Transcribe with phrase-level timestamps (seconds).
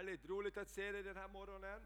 [0.00, 1.80] Härligt, roligt att se dig den här morgonen.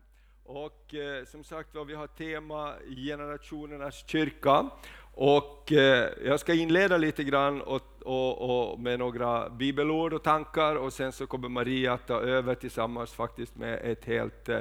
[0.44, 4.70] Och eh, som sagt var, vi har tema generationernas kyrka.
[5.14, 10.76] Och eh, jag ska inleda lite grann och, och, och med några bibelord och tankar
[10.76, 14.58] och sen så kommer Maria att ta över tillsammans faktiskt med ett helt eh,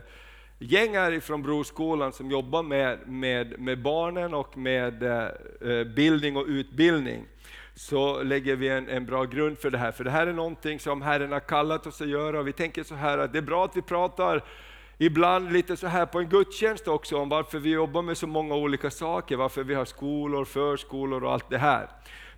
[0.59, 5.27] gäng här ifrån Broskolan som jobbar med, med, med barnen och med eh,
[5.61, 7.25] eh bildning och utbildning
[7.75, 9.91] så lägger vi en, en bra grund för det här.
[9.91, 12.43] För det här är någonting som Herren har kallat oss att göra.
[12.43, 14.43] Vi tänker så här att det är bra att vi pratar
[14.98, 18.55] ibland lite så här på en gudstjänst också om varför vi jobbar med så många
[18.55, 21.89] olika saker, varför vi har skolor, förskolor och allt det här.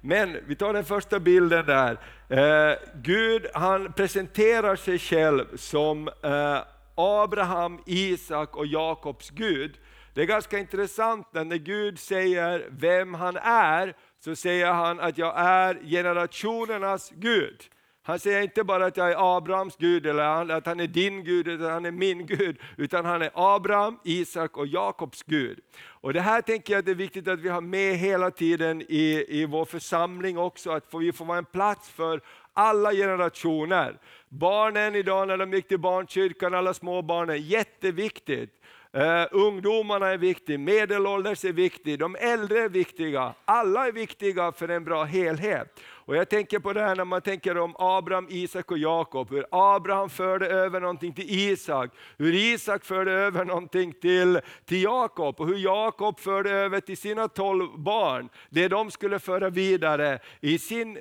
[0.02, 1.98] Men vi tar den första bilden där.
[2.30, 6.60] Eh, Gud han presenterar sig själv som eh,
[6.96, 9.78] Abraham, Isak och Jakobs Gud.
[10.14, 15.34] Det är ganska intressant när Gud säger vem han är, så säger han att jag
[15.38, 17.64] är generationernas Gud.
[18.04, 21.48] Han säger inte bara att jag är Abrahams Gud eller att han är din Gud,
[21.48, 22.58] eller att han är min Gud.
[22.78, 25.60] Utan han är Abraham, Isak och Jakobs Gud.
[25.84, 28.82] Och Det här tänker jag att det är viktigt att vi har med hela tiden
[28.82, 32.22] i, i vår församling också, att vi får vara en plats för
[32.54, 34.00] alla generationer.
[34.30, 37.42] Barnen idag när de gick till barnkyrkan, alla småbarnen.
[37.42, 38.62] jätteviktigt.
[38.96, 43.34] Uh, ungdomarna är viktiga, medelålders är viktiga, de äldre är viktiga.
[43.46, 45.80] Alla är viktiga för en bra helhet.
[45.84, 49.46] Och Jag tänker på det här när man tänker om Abraham, Isak och Jakob, hur
[49.52, 55.48] Abraham förde över någonting till Isak, hur Isak förde över någonting till, till Jakob, och
[55.48, 60.98] hur Jakob förde över till sina tolv barn, det de skulle föra vidare i sin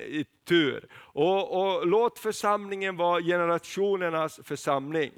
[0.47, 0.87] tur.
[0.95, 5.11] Och, och Låt församlingen vara generationernas församling.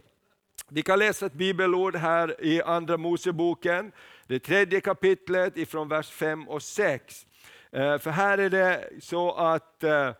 [0.70, 3.92] Vi kan läsa ett bibelord här i Andra Moseboken,
[4.28, 7.26] det tredje kapitlet ifrån vers 5 och 6.
[7.72, 10.12] Eh, för här är det så att eh,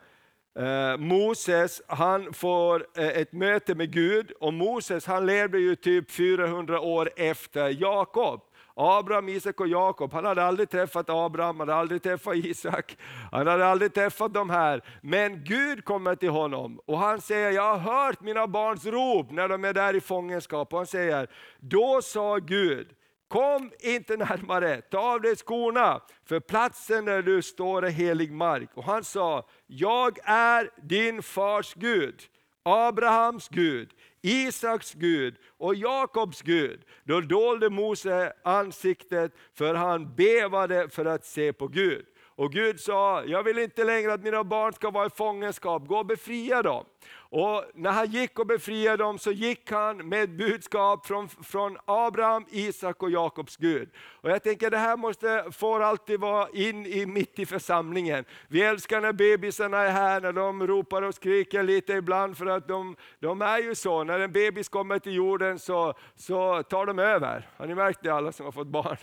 [0.56, 6.80] eh, Moses han får ett möte med Gud och Moses han levde ju typ 400
[6.80, 8.42] år efter Jakob.
[8.78, 12.98] Abraham, Isak och Jakob, han hade aldrig träffat Abraham, han hade aldrig träffat Isak,
[13.32, 14.82] han hade aldrig träffat de här.
[15.02, 19.48] Men Gud kommer till honom och han säger, jag har hört mina barns rop när
[19.50, 20.74] de är där i fångenskap.
[20.74, 21.28] Och han säger,
[21.60, 22.88] då sa Gud,
[23.28, 28.70] Kom inte närmare, ta av dig skorna, för platsen där du står är helig mark.
[28.74, 32.22] Och han sa, jag är din fars Gud,
[32.64, 33.90] Abrahams Gud,
[34.22, 36.82] Isaks Gud och Jakobs Gud.
[37.04, 42.06] Då dolde Mose ansiktet, för han bevade för att se på Gud.
[42.38, 45.98] Och Gud sa, jag vill inte längre att mina barn ska vara i fångenskap, gå
[45.98, 46.86] och befria dem.
[47.30, 52.46] Och när han gick och befriade dem så gick han med budskap från, från Abraham,
[52.50, 53.90] Isak och Jakobs Gud.
[53.98, 58.26] Och jag tänker det här måste, får alltid vara in i, mitt i församlingen.
[58.48, 62.68] Vi älskar när bebisarna är här, när de ropar och skriker lite ibland, för att
[62.68, 67.00] de, de är ju så, när en bebis kommer till jorden så, så tar de
[67.00, 67.50] över.
[67.58, 68.98] Har ni märkt det alla som har fått barn?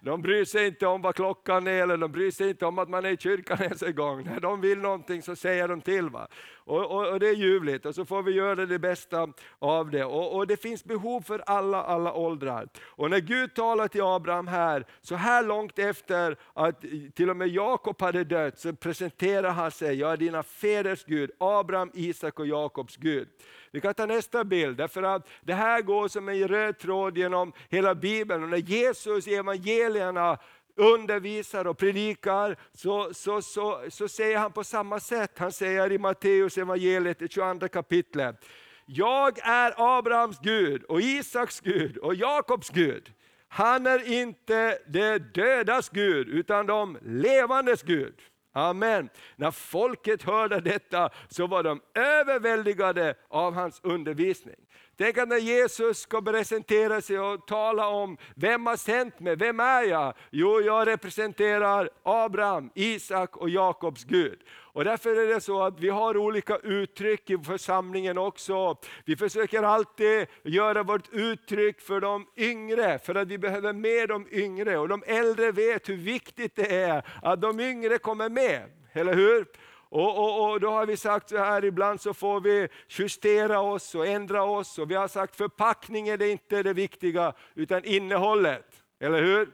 [0.00, 2.88] De bryr sig inte om vad klockan är, eller de bryr sig inte om att
[2.88, 4.24] man är i kyrkan ens en gång.
[4.24, 6.10] När de vill någonting så säger de till.
[6.10, 6.28] Va?
[6.56, 9.28] Och, och, och, Det är ljuvligt, och så får vi göra det bästa
[9.58, 10.04] av det.
[10.04, 12.68] Och, och, Det finns behov för alla, alla åldrar.
[12.82, 16.80] Och när Gud talar till Abraham här, så här långt efter att
[17.14, 21.30] till och med Jakob hade dött, så presenterar han sig, jag är dina fäders Gud,
[21.38, 23.28] Abraham, Isak och Jakobs Gud.
[23.72, 27.52] Vi kan ta nästa bild, därför att det här går som en röd tråd genom
[27.68, 28.42] hela Bibeln.
[28.42, 30.38] Och när Jesus i evangelierna
[30.76, 35.38] undervisar och predikar, så, så, så, så säger han på samma sätt.
[35.38, 38.44] Han säger i Matteus evangeliet, i 22 kapitlet.
[38.86, 43.12] Jag är Abrahams Gud och Isaks Gud och Jakobs Gud.
[43.48, 48.14] Han är inte de dödas Gud, utan de levandes Gud.
[48.52, 49.08] Amen.
[49.36, 54.56] När folket hörde detta så var de överväldigade av hans undervisning.
[54.96, 59.60] Tänk att när Jesus ska presentera sig och tala om, vem har sänt mig, vem
[59.60, 60.14] är jag?
[60.30, 64.38] Jo, jag representerar Abraham, Isak och Jakobs Gud.
[64.78, 68.76] Och därför är det så att vi har olika uttryck i församlingen också.
[69.04, 74.26] Vi försöker alltid göra vårt uttryck för de yngre, för att vi behöver med de
[74.30, 74.78] yngre.
[74.78, 79.46] Och de äldre vet hur viktigt det är att de yngre kommer med, eller hur?
[79.88, 83.94] Och, och, och, Då har vi sagt så här, ibland så får vi justera oss
[83.94, 84.78] och ändra oss.
[84.78, 88.66] Och Vi har sagt förpackning är inte det viktiga, utan innehållet.
[89.00, 89.48] Eller hur?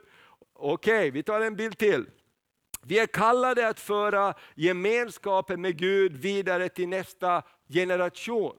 [0.54, 2.06] Okej, okay, vi tar en bild till.
[2.86, 8.56] Vi är kallade att föra gemenskapen med Gud vidare till nästa generation.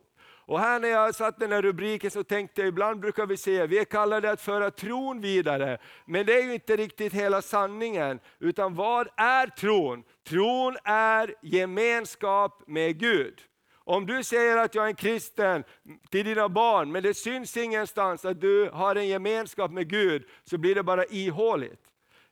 [0.47, 3.65] Och här när jag satt den här rubriken så tänkte jag, ibland brukar vi säga,
[3.65, 5.77] vi är kallade att föra tron vidare.
[6.05, 8.19] Men det är ju inte riktigt hela sanningen.
[8.39, 10.03] Utan vad är tron?
[10.27, 13.41] Tron är gemenskap med Gud.
[13.73, 15.63] Om du säger att jag är en kristen
[16.09, 20.57] till dina barn, men det syns ingenstans att du har en gemenskap med Gud, så
[20.57, 21.84] blir det bara ihåligt.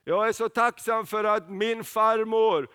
[0.04, 2.68] Jag är så tacksam för att min farmor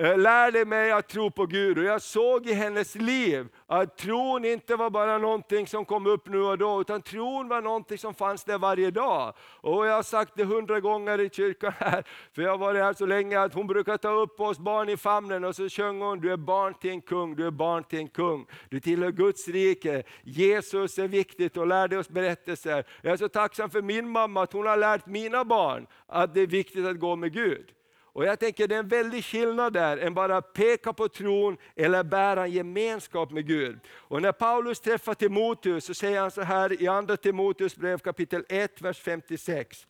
[0.00, 4.44] Eh, lärde mig att tro på Gud och jag såg i hennes liv att tron
[4.44, 8.14] inte var bara någonting som kom upp nu och då, utan tron var någonting som
[8.14, 9.34] fanns där varje dag.
[9.40, 12.92] Och jag har sagt det hundra gånger i kyrkan här, för jag har varit här
[12.92, 16.20] så länge, att hon brukar ta upp oss barn i famnen och så sjöng hon,
[16.20, 18.46] du är barn till en kung, du är barn till en kung.
[18.68, 22.84] Du tillhör Guds rike, Jesus är viktigt och lärde oss berättelser.
[23.02, 26.40] Jag är så tacksam för min mamma, att hon har lärt mina barn att det
[26.40, 27.74] är viktigt att gå med Gud.
[28.18, 32.04] Och jag tänker det är en väldig skillnad där, än bara peka på tron eller
[32.04, 33.78] bära en gemenskap med Gud.
[33.88, 38.44] Och när Paulus träffar Timoteus så säger han så här i andra Timoteus brev kapitel
[38.48, 39.86] 1, vers 56.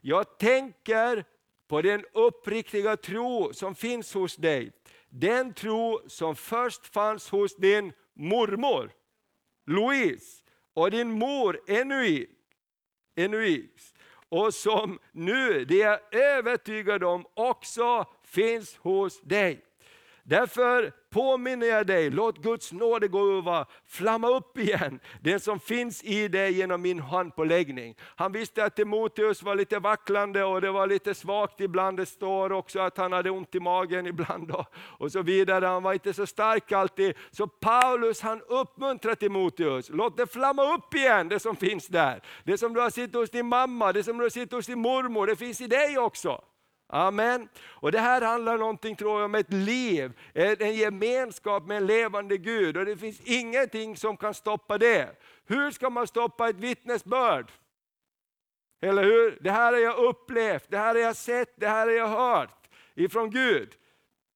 [0.00, 1.24] Jag tänker
[1.68, 4.72] på den uppriktiga tro som finns hos dig.
[5.08, 8.90] Den tro som först fanns hos din mormor
[9.66, 10.42] Louise
[10.74, 11.60] och din mor
[13.16, 13.94] Enuis
[14.28, 19.65] och som nu, det är jag övertygad om, också finns hos dig.
[20.28, 26.52] Därför påminner jag dig, låt Guds nådegåva flamma upp igen, den som finns i dig
[26.52, 27.94] genom min handpåläggning.
[28.00, 31.96] Han visste att Timoteus var lite vacklande och det var lite svagt ibland.
[31.96, 35.66] Det står också att han hade ont i magen ibland och, och så vidare.
[35.66, 37.14] Han var inte så stark alltid.
[37.30, 42.22] Så Paulus han uppmuntrar Timoteus, låt det flamma upp igen, det som finns där.
[42.44, 44.78] Det som du har sett hos din mamma, det som du har sett hos din
[44.78, 46.40] mormor, det finns i dig också.
[46.88, 47.48] Amen.
[47.64, 52.38] Och Det här handlar någonting, tror jag, om ett liv, en gemenskap med en levande
[52.38, 52.76] Gud.
[52.76, 55.08] Och det finns ingenting som kan stoppa det.
[55.46, 57.52] Hur ska man stoppa ett vittnesbörd?
[58.80, 59.38] Eller hur?
[59.40, 62.68] Det här har jag upplevt, det här har jag sett, det här har jag hört
[62.94, 63.76] ifrån Gud.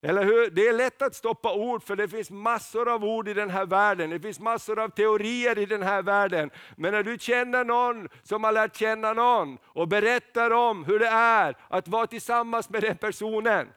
[0.03, 0.51] Eller hur?
[0.51, 3.67] Det är lätt att stoppa ord för det finns massor av ord i den här
[3.67, 4.11] världen.
[4.11, 6.51] Det finns massor av teorier i den här världen.
[6.77, 11.09] Men när du känner någon som har lärt känna någon och berättar om hur det
[11.09, 13.69] är att vara tillsammans med den personen,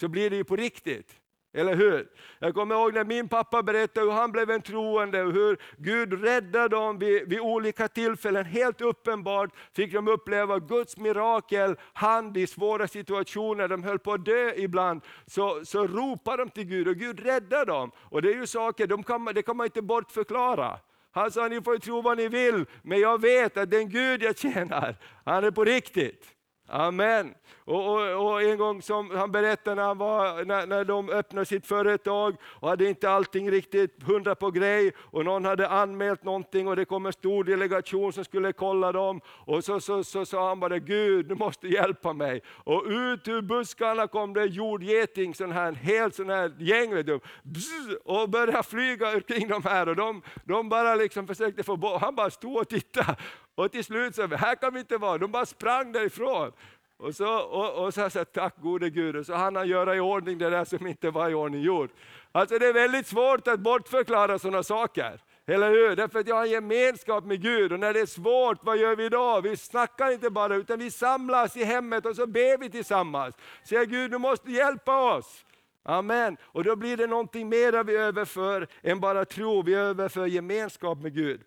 [0.00, 1.21] så blir det ju på riktigt.
[1.54, 2.08] Eller hur?
[2.38, 6.24] Jag kommer ihåg när min pappa berättade hur han blev en troende och hur Gud
[6.24, 8.44] räddade dem vid, vid olika tillfällen.
[8.44, 13.68] Helt uppenbart fick de uppleva Guds mirakel, hand i svåra situationer.
[13.68, 15.00] De höll på att dö ibland.
[15.26, 17.90] Så, så ropade de till Gud och Gud räddade dem.
[17.96, 20.78] Och det är ju saker, de kan, det kan man inte bortförklara.
[21.10, 24.38] Han sa, ni får tro vad ni vill, men jag vet att den Gud jag
[24.38, 26.26] tjänar, han är på riktigt.
[26.74, 27.34] Amen.
[27.64, 31.46] Och, och, och, en gång som han berättade när, han var, när, när de öppnade
[31.46, 36.68] sitt företag och hade inte allting riktigt hundra på grej och någon hade anmält någonting
[36.68, 39.20] och det kom en stor delegation som skulle kolla dem.
[39.26, 42.42] Och så sa så, så, så, han bara, Gud du måste hjälpa mig.
[42.46, 47.20] Och ut ur buskarna kom det jordgeting, sån här, helt sån här gäng vet du,
[47.42, 49.88] Bzz, och började flyga kring de här.
[49.88, 53.16] Och de, de bara liksom försökte få bort, han bara stod och tittade.
[53.54, 56.52] Och till slut så, här kan vi inte vara, de bara sprang därifrån.
[56.96, 60.00] Och så, och, och så sa tack gode Gud, och så hann han göra i
[60.00, 61.90] ordning det där som inte var i ordning gjort.
[62.32, 65.20] Alltså det är väldigt svårt att bortförklara sådana saker.
[65.46, 65.96] Eller hur?
[65.96, 68.96] Därför att jag har en gemenskap med Gud och när det är svårt, vad gör
[68.96, 69.40] vi då?
[69.40, 73.34] Vi snackar inte bara utan vi samlas i hemmet och så ber vi tillsammans.
[73.68, 75.44] Säger Gud, du måste hjälpa oss.
[75.82, 76.36] Amen.
[76.42, 81.14] Och då blir det någonting mer vi överför än bara tro, vi överför gemenskap med
[81.14, 81.40] Gud.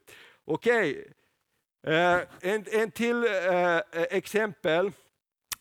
[0.45, 1.11] Okej, okay.
[1.87, 4.91] Eh, en, en till eh, eh exempel.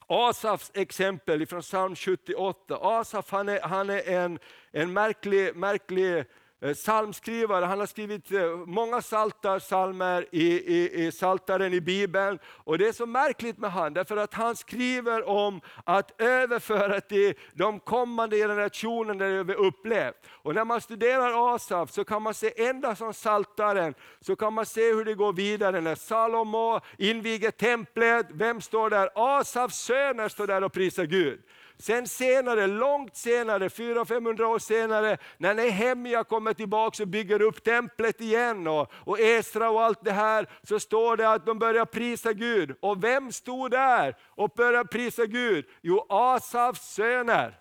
[0.07, 2.78] Asafs exempel från psalm 78.
[2.83, 4.38] Asaf han är, han är en,
[4.73, 6.25] en märklig, märklig Eh,
[6.64, 12.38] Eh, psalmskrivare, han har skrivit eh, många saltar, salmer i, i, i saltaren i Bibeln.
[12.47, 17.35] Och det är så märkligt med han, därför att han skriver om att överföra till
[17.52, 20.14] de kommande generationerna det vi upplevt.
[20.30, 24.66] Och när man studerar Asaf så kan man se ända som saltaren, så kan man
[24.66, 25.80] se hur det går vidare.
[25.80, 29.11] När Salomo inviger templet, vem står där?
[29.14, 31.40] Asafs söner står där och prisar Gud.
[31.78, 38.21] Sen senare, långt senare, 400-500 år senare, när Nehemja kommer tillbaka och bygger upp templet
[38.21, 42.33] igen och, och Esra och allt det här, så står det att de börjar prisa
[42.33, 42.76] Gud.
[42.81, 45.66] Och vem stod där och började prisa Gud?
[45.83, 47.61] Jo, Asafs söner.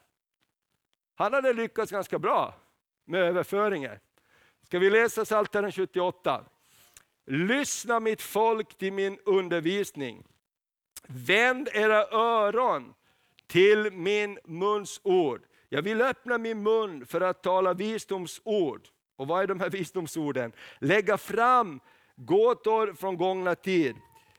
[1.15, 2.53] Han hade lyckats ganska bra
[3.05, 4.00] med överföringen.
[4.65, 6.46] Ska vi läsa Psaltaren 78?
[7.25, 10.24] Lyssna mitt folk till min undervisning.
[11.08, 12.93] Vänd era öron
[13.53, 15.41] till min muns ord.
[15.69, 18.88] Jag vill öppna min mun för att tala visdomsord.
[19.15, 20.51] Och vad är de här visdomsorden?
[20.79, 21.79] Lägga fram
[22.15, 23.95] gåtor från gångna tid.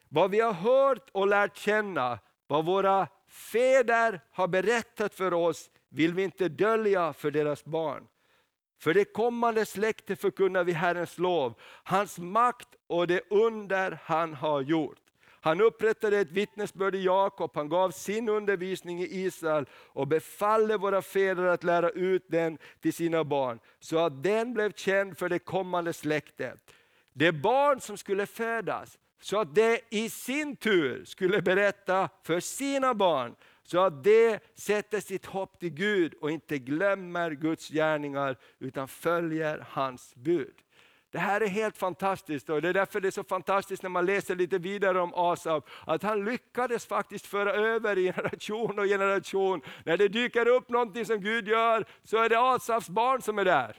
[0.09, 6.14] Vad vi har hört och lärt känna, vad våra fäder har berättat för oss, vill
[6.14, 8.06] vi inte dölja för deras barn.
[8.80, 11.54] För det kommande släktet förkunnar vi Herrens lov,
[11.85, 15.03] hans makt och det under han har gjort.
[15.45, 21.03] Han upprättade ett vittnesbörd i Jakob, han gav sin undervisning i Israel och befallde våra
[21.03, 25.39] fäder att lära ut den till sina barn, så att den blev känd för det
[25.39, 26.75] kommande släktet.
[27.13, 32.95] Det barn som skulle födas, så att det i sin tur skulle berätta för sina
[32.95, 38.89] barn, så att de sätter sitt hopp till Gud och inte glömmer Guds gärningar, utan
[38.89, 40.63] följer hans bud.
[41.14, 44.06] Det här är helt fantastiskt och det är därför det är så fantastiskt när man
[44.06, 49.61] läser lite vidare om Asaf, att han lyckades faktiskt föra över generation och generation.
[49.85, 53.44] När det dyker upp någonting som Gud gör, så är det Asafs barn som är
[53.44, 53.76] där.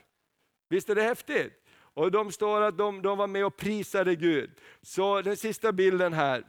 [0.69, 1.53] Visst är det häftigt?
[1.77, 4.51] Och de står att de, de var med och prisade Gud.
[4.81, 6.43] Så den sista bilden här.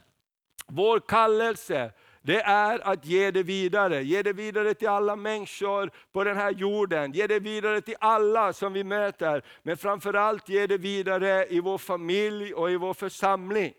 [0.67, 1.93] Vår kallelse,
[2.27, 4.03] det är att ge det vidare.
[4.03, 7.13] Ge det vidare till alla människor på den här jorden.
[7.13, 9.43] Ge det vidare till alla som vi möter.
[9.63, 13.73] Men framförallt ge det vidare i vår familj och i vår församling.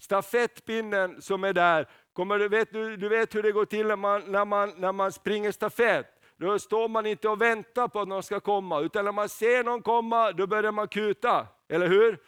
[0.00, 3.96] Stafettpinnen som är där, kommer, du, vet, du, du vet hur det går till när
[3.96, 6.06] man, när man, när man springer stafett.
[6.36, 9.64] Då står man inte och väntar på att någon ska komma, utan när man ser
[9.64, 11.46] någon komma, då börjar man kuta.
[11.68, 12.18] Eller hur?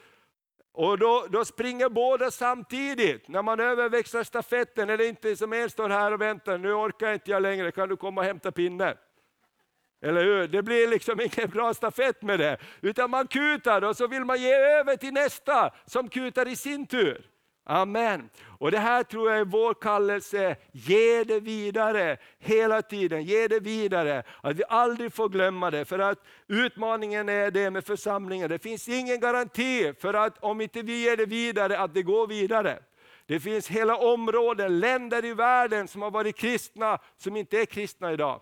[0.73, 3.27] Och då, då springer båda samtidigt.
[3.27, 7.13] När man överväxlar stafetten är det inte som en står här och väntar, nu orkar
[7.13, 8.95] inte jag längre, kan du komma och hämta pinnen?
[10.01, 10.47] Eller hur?
[10.47, 12.57] Det blir liksom ingen bra stafett med det.
[12.81, 16.87] Utan man kutar och så vill man ge över till nästa som kutar i sin
[16.87, 17.32] tur.
[17.65, 18.29] Amen.
[18.59, 23.59] Och det här tror jag är vår kallelse, ge det vidare hela tiden, ge det
[23.59, 24.23] vidare.
[24.41, 28.49] Att vi aldrig får glömma det, för att utmaningen är det med församlingen.
[28.49, 32.27] Det finns ingen garanti för att om inte vi ger det vidare, att det går
[32.27, 32.79] vidare.
[33.25, 38.13] Det finns hela områden, länder i världen som har varit kristna, som inte är kristna
[38.13, 38.41] idag.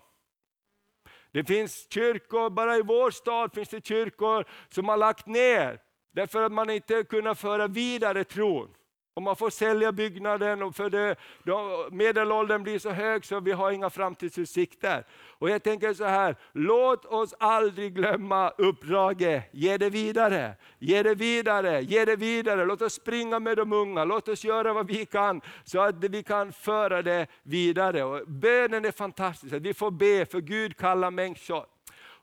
[1.32, 5.80] Det finns kyrkor, bara i vår stad finns det kyrkor som har lagt ner,
[6.12, 8.74] därför att man inte kunnat föra vidare tron.
[9.14, 13.52] Och man får sälja byggnaden och för det, då, medelåldern blir så hög så vi
[13.52, 15.04] har inga framtidsutsikter.
[15.38, 19.44] Och jag tänker så här, låt oss aldrig glömma uppdraget.
[19.52, 22.64] Ge det vidare, ge det vidare, ge det vidare.
[22.64, 26.22] Låt oss springa med de unga, låt oss göra vad vi kan så att vi
[26.22, 28.04] kan föra det vidare.
[28.04, 31.66] Och bönen är fantastisk, vi får be för Gud kallar människor.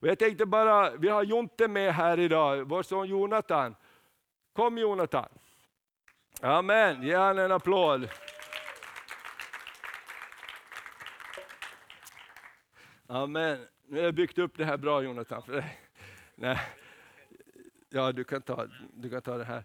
[0.02, 3.76] Och jag tänkte bara, vi har Jonte med här idag, vår son Jonathan.
[4.54, 5.30] Kom Jonathan.
[6.42, 8.10] Amen, ge honom en applåd.
[13.08, 13.68] Amen.
[13.88, 15.80] Nu har jag byggt upp det här bra Jonathan för dig.
[16.36, 16.60] Nej.
[17.90, 19.64] Ja, du kan, ta, du kan ta det här.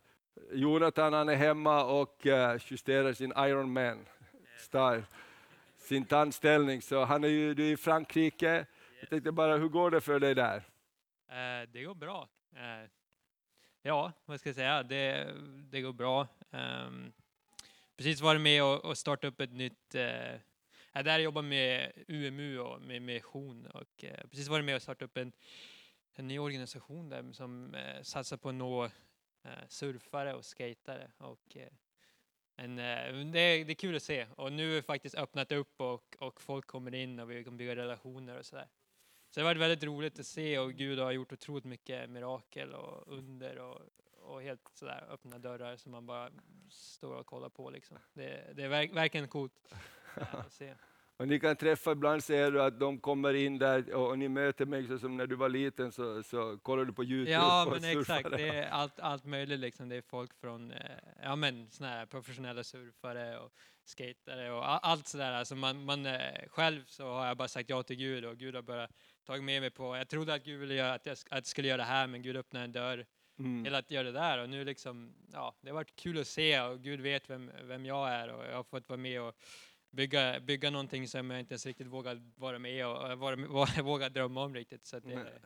[0.53, 4.07] Jonathan han är hemma och eh, justerar sin Ironman
[4.59, 5.03] style,
[5.77, 6.83] sin tandställning.
[6.83, 8.67] Så han är ju du är i Frankrike.
[9.01, 10.57] Jag tänkte bara, hur går det för dig där?
[11.29, 12.29] Eh, det går bra.
[12.57, 12.91] Eh,
[13.83, 14.83] ja, vad ska jag säga?
[14.83, 15.35] Det,
[15.71, 16.27] det går bra.
[16.55, 17.13] Um,
[17.97, 20.41] precis varit med och, och startat upp ett nytt uh,
[20.93, 25.03] jag där jobbar med UMU och med mission och uh, precis varit med och startat
[25.03, 25.33] upp en,
[26.15, 28.91] en ny organisation där som uh, satsar på att nå
[29.69, 31.11] surfare och skatare.
[31.19, 31.57] Och,
[32.57, 35.81] en, det, är, det är kul att se och nu har vi faktiskt öppnat upp
[35.81, 38.69] och, och folk kommer in och vi kan bygga relationer och sådär.
[39.31, 42.73] Så det har varit väldigt roligt att se och Gud har gjort otroligt mycket mirakel
[42.73, 43.81] och under och,
[44.25, 46.31] och helt sådär öppna dörrar som man bara
[46.71, 47.99] står och kollar på liksom.
[48.15, 49.75] Det, det är verk, verkligen coolt
[50.15, 50.75] att se.
[51.17, 54.29] Och ni kan träffa, ibland ser du att de kommer in där och, och ni
[54.29, 57.99] möter människor som när du var liten så, så kollar du på Youtube Ja men
[57.99, 59.89] exakt, det är allt, allt möjligt liksom.
[59.89, 60.79] Det är folk från, eh,
[61.23, 63.53] ja men såna här professionella surfare och
[63.85, 65.33] skatare och allt sådär.
[65.33, 68.55] Alltså man, man, eh, själv så har jag bara sagt ja till Gud och Gud
[68.55, 68.89] har bara
[69.27, 71.69] tagit med mig på, jag trodde att Gud ville göra, att jag, att jag skulle
[71.69, 73.07] göra det här men Gud öppnade en dörr
[73.39, 73.65] mm.
[73.65, 76.61] till att göra det där och nu liksom, ja, det har varit kul att se
[76.61, 79.35] och Gud vet vem, vem jag är och jag har fått vara med och
[79.91, 83.37] bygga, bygga någonting som jag inte ens riktigt vågar vara med och vara,
[83.83, 84.87] våga drömma om riktigt.
[84.87, 85.41] Så det,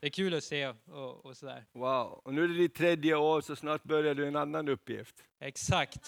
[0.00, 1.64] det är kul att se och, och sådär.
[1.72, 5.24] Wow, och nu är det ditt tredje år så snart börjar du en annan uppgift.
[5.38, 6.06] Exakt.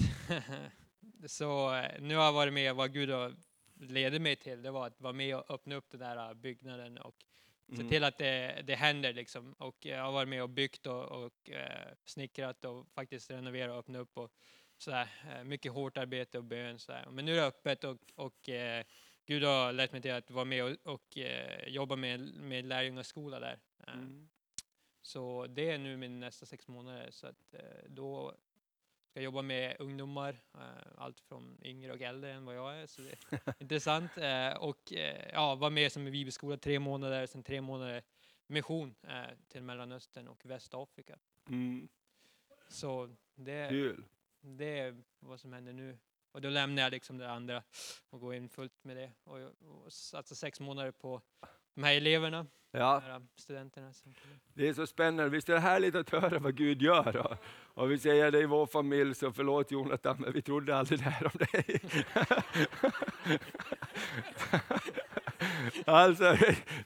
[1.27, 3.35] så eh, nu har jag varit med vad Gud har
[3.81, 7.15] ledde mig till, det var att vara med och öppna upp den där byggnaden och
[7.77, 7.91] se mm.
[7.91, 9.53] till att det, det händer liksom.
[9.53, 13.79] Och jag har varit med och byggt och, och eh, snickrat och faktiskt renoverat och
[13.79, 14.33] öppnat upp och
[14.79, 15.09] sådär.
[15.31, 17.07] Eh, mycket hårt arbete och bön sådär.
[17.11, 18.85] Men nu är det öppet och, och eh,
[19.27, 23.41] Gud har lett mig till att vara med och, och eh, jobba med, med lärjungaskola
[23.41, 23.59] där.
[23.87, 24.29] Eh, mm.
[25.03, 27.09] Så det är nu min nästa sex månader.
[27.11, 28.35] Så att, eh, då
[29.13, 33.03] ska jobba med ungdomar, eh, allt från yngre och äldre än vad jag är, så
[33.03, 34.11] det är intressant.
[34.59, 34.93] Och
[35.33, 38.03] ja, vara med som i bibelskola tre månader, sen tre månader
[38.53, 41.19] mission eh, till Mellanöstern och Västafrika.
[41.49, 41.89] Mm.
[42.69, 44.05] Så det, Kul.
[44.41, 45.99] det är vad som händer nu.
[46.33, 47.63] Och då lämnar jag liksom det andra
[48.11, 49.13] och går in fullt med det.
[49.25, 51.23] Och, och satsar sex månader på
[51.75, 53.03] de här eleverna, Ja.
[53.07, 53.93] de här studenterna.
[54.55, 55.31] Det är så spännande.
[55.31, 57.13] Visst är det härligt att höra vad Gud gör?
[57.13, 57.37] Då?
[57.75, 61.05] Och vi säger det i vår familj, så förlåt Jonathan, men vi trodde aldrig det
[61.05, 61.81] här om dig.
[65.87, 66.37] Alltså,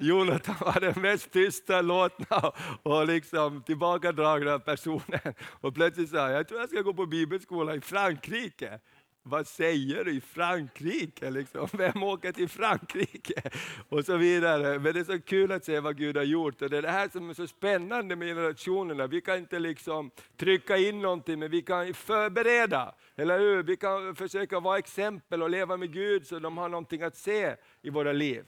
[0.00, 2.52] Jonathan var den mest tysta, låtna
[2.82, 5.34] och liksom tillbakadragna personen.
[5.60, 8.80] Och plötsligt sa jag, jag tror jag ska gå på bibelskola i Frankrike.
[9.28, 11.30] Vad säger du i Frankrike?
[11.30, 11.68] Liksom?
[11.73, 13.42] Vem åker till Frankrike?
[13.88, 14.78] Och så vidare.
[14.78, 16.62] Men det är så kul att se vad Gud har gjort.
[16.62, 19.06] Och det är det här som är så spännande med generationerna.
[19.06, 22.95] Vi kan inte liksom trycka in någonting, men vi kan förbereda.
[23.16, 23.62] Eller hur?
[23.62, 27.56] Vi kan försöka vara exempel och leva med Gud så de har någonting att se
[27.83, 28.45] i våra liv.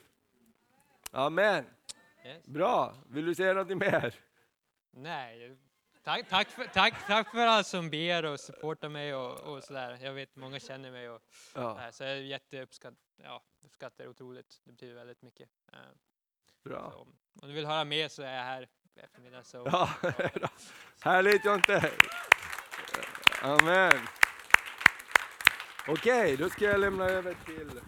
[1.10, 1.64] Amen.
[2.44, 2.94] Bra.
[3.08, 4.14] Vill du säga något mer?
[4.90, 5.56] Nej,
[6.08, 9.98] tack, tack, för, tack, tack för alla som ber och supportar mig och, och sådär.
[10.02, 11.22] Jag vet många känner mig och
[11.54, 14.60] Ja, så jag är jätteuppskatt, ja, uppskattar det otroligt.
[14.64, 15.48] Det betyder väldigt mycket.
[15.72, 15.78] Eh,
[16.64, 16.90] bra.
[16.92, 16.98] så,
[17.42, 19.44] om du vill höra mer så är jag här på eftermiddagen.
[19.44, 19.90] Så, Ja,
[21.00, 21.92] härligt Jonte.
[23.42, 24.06] Amen.
[25.88, 27.80] Okej, då ska jag lämna över till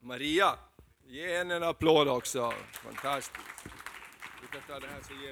[0.00, 0.58] Maria.
[1.04, 2.52] Ge henne en applåd också.
[2.72, 3.73] Fantastiskt.
[4.52, 5.30] Kan ta det här så ger.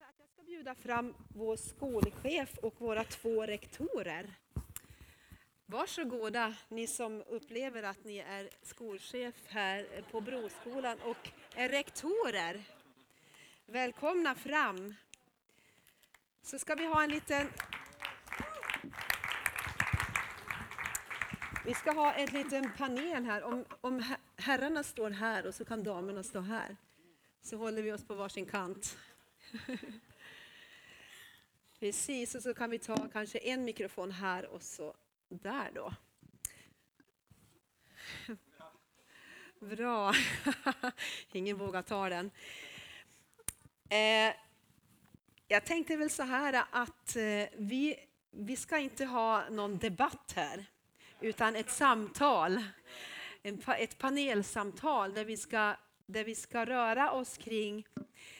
[0.00, 4.34] Att jag ska bjuda fram vår skolchef och våra två rektorer.
[5.66, 12.64] Varsågoda, ni som upplever att ni är skolchef här på Broskolan och är rektorer.
[13.66, 14.94] Välkomna fram.
[16.42, 17.48] Så ska vi ha en liten...
[21.66, 23.42] Vi ska ha en liten panel här.
[23.42, 24.04] Om, om
[24.36, 26.76] herrarna står här och så kan damerna stå här.
[27.42, 28.98] Så håller vi oss på varsin kant.
[31.80, 34.94] Precis, och så kan vi ta kanske en mikrofon här och så
[35.28, 35.92] där då.
[39.66, 40.14] Bra.
[41.32, 42.30] Ingen vågar ta den.
[43.88, 44.34] Eh,
[45.48, 47.96] jag tänkte väl så här att eh, vi,
[48.30, 50.66] vi ska inte ha någon debatt här,
[51.20, 52.62] utan ett samtal.
[53.78, 55.76] Ett panelsamtal där vi ska,
[56.06, 57.86] där vi ska röra oss kring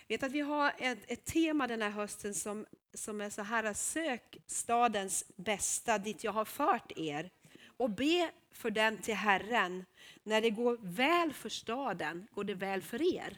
[0.09, 3.75] vet att vi har ett, ett tema den här hösten som, som är så här,
[3.75, 7.31] sök stadens bästa dit jag har fört er
[7.77, 9.85] och be för den till Herren.
[10.23, 13.37] När det går väl för staden går det väl för er.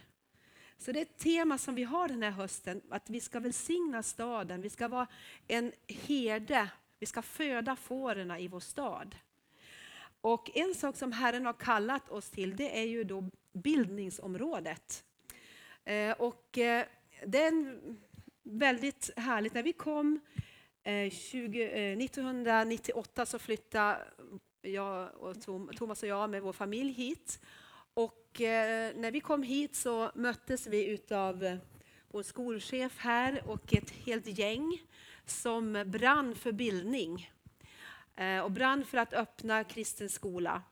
[0.78, 4.02] Så det är ett tema som vi har den här hösten, att vi ska välsigna
[4.02, 5.06] staden, vi ska vara
[5.48, 9.16] en herde, vi ska föda fårorna i vår stad.
[10.20, 15.04] Och en sak som Herren har kallat oss till, det är ju då bildningsområdet.
[15.84, 16.84] Eh, Och eh,
[17.26, 17.80] det är
[18.42, 19.54] väldigt härligt.
[19.54, 20.20] När vi kom
[20.82, 23.98] eh, 20, eh, 1998 så flyttade
[24.62, 27.40] jag och Tom, Thomas och jag med vår familj hit.
[27.94, 31.56] Och eh, när vi kom hit så möttes vi utav eh,
[32.08, 34.78] vår skolchef här och ett helt gäng
[35.26, 37.30] som brann för bildning
[38.18, 40.62] Eh, och brann för att öppna kristen skola.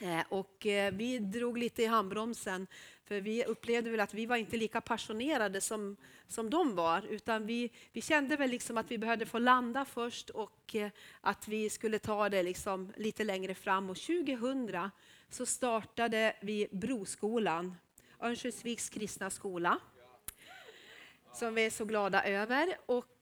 [0.00, 2.66] Eh, och eh, vi drog lite i handbromsen,
[3.04, 7.46] för vi upplevde väl att vi var inte lika passionerade som, som de var, utan
[7.46, 10.76] vi, vi kände väl liksom att vi behövde få landa först och
[11.20, 13.90] att vi skulle ta det liksom lite längre fram.
[13.90, 14.90] Och 2000
[15.30, 17.74] så startade vi Broskolan,
[18.20, 19.78] Örnsköldsviks kristna skola,
[21.34, 22.76] som vi är så glada över.
[22.86, 23.18] Och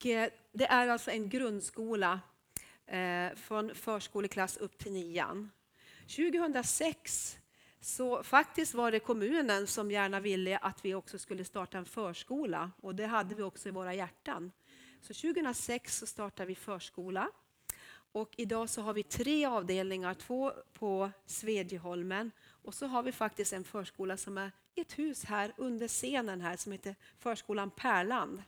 [0.53, 2.21] det är alltså en grundskola
[2.87, 5.51] Eh, från förskoleklass upp till nian.
[6.07, 7.39] 2006
[7.81, 12.71] så faktiskt var det kommunen som gärna ville att vi också skulle starta en förskola
[12.77, 14.53] och det hade vi också i våra hjärtan.
[15.01, 17.31] Så 2006 så startade vi förskola
[18.13, 23.53] och idag så har vi tre avdelningar, två på Svedjeholmen och så har vi faktiskt
[23.53, 28.43] en förskola som är i ett hus här under scenen här som heter Förskolan Pärland.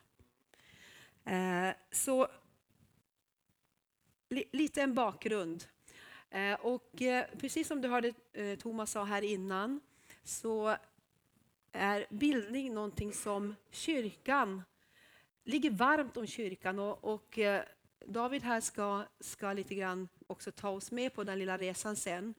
[1.24, 2.28] Eh, så
[4.28, 5.64] lite en bakgrund.
[6.30, 9.80] Eh, och eh, precis som du hörde eh, Thomas sa här innan
[10.24, 10.76] så
[11.72, 14.62] är bildning någonting som kyrkan
[15.44, 17.38] ligger varmt om kyrkan och, och
[18.06, 22.34] David här ska, ska lite grann också ta oss med på den lilla resan sen.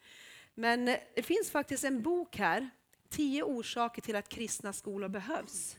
[0.53, 2.69] Men det finns faktiskt en bok här,
[3.09, 5.77] Tio orsaker till att kristna skolor behövs.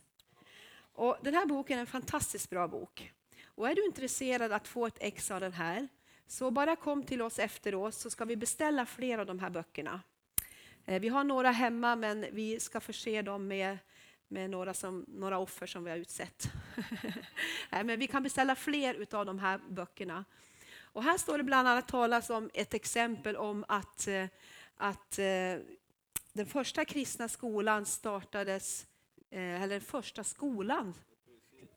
[0.93, 3.13] Och den här boken är en fantastiskt bra bok.
[3.45, 5.89] Och är du intresserad att få ett ex av den här
[6.31, 10.01] så bara kom till oss efteråt så ska vi beställa fler av de här böckerna.
[10.85, 13.79] Eh, vi har några hemma men vi ska förse dem med,
[14.29, 16.51] med några, som, några offer som vi har utsett.
[17.71, 20.25] men vi kan beställa fler av de här böckerna.
[20.81, 24.27] Och här står det bland annat talas om ett exempel om att, eh,
[24.77, 25.57] att eh,
[26.33, 28.87] den första kristna skolan startades,
[29.31, 30.95] eller den första skolan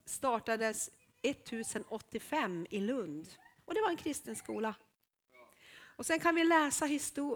[0.05, 0.89] startades
[1.21, 3.27] 1085 i Lund.
[3.71, 4.75] Och det var en kristen skola.
[5.83, 6.85] Och sen kan vi läsa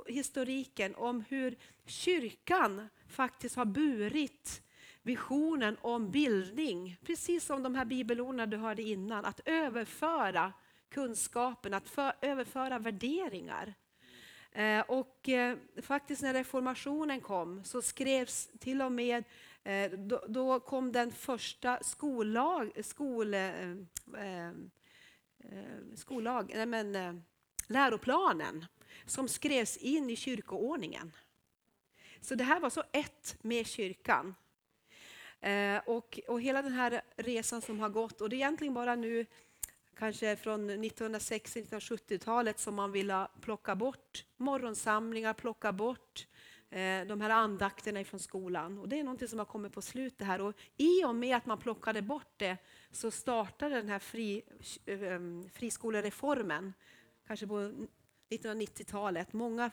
[0.08, 4.62] historiken om hur kyrkan faktiskt har burit
[5.02, 6.98] visionen om bildning.
[7.06, 10.54] Precis som de här bibelorden du hörde innan, att överföra
[10.90, 13.74] kunskapen, att för, överföra värderingar.
[14.52, 19.24] Eh, och eh, faktiskt när reformationen kom så skrevs till och med,
[19.64, 23.72] eh, då, då, kom den första skollag, skol, eh,
[24.18, 24.52] eh,
[25.52, 27.14] eh, skollag, nej men, eh,
[27.68, 28.66] läroplanen
[29.06, 31.12] som skrevs in i kyrkoordningen.
[32.22, 34.36] Så det här var så ett med kyrkan.
[35.40, 38.96] Eh, och, och hela den här resan som har gått, och det är egentligen bara
[38.96, 39.26] nu
[39.96, 46.35] kanske från 1960-1970-talet som man vill plocka bort morgonsamlingar, plocka bort eh,
[46.76, 48.80] Eh, de här andakterna från skolan.
[48.80, 50.42] Och det är något som har kommit på slutet här.
[50.42, 52.58] Och I och med att man plockade bort det
[52.92, 54.42] så startade den här fri,
[54.86, 55.20] eh,
[55.54, 56.74] friskolereformen
[57.28, 57.72] kanske på
[58.30, 59.34] 1990-talet.
[59.34, 59.72] Många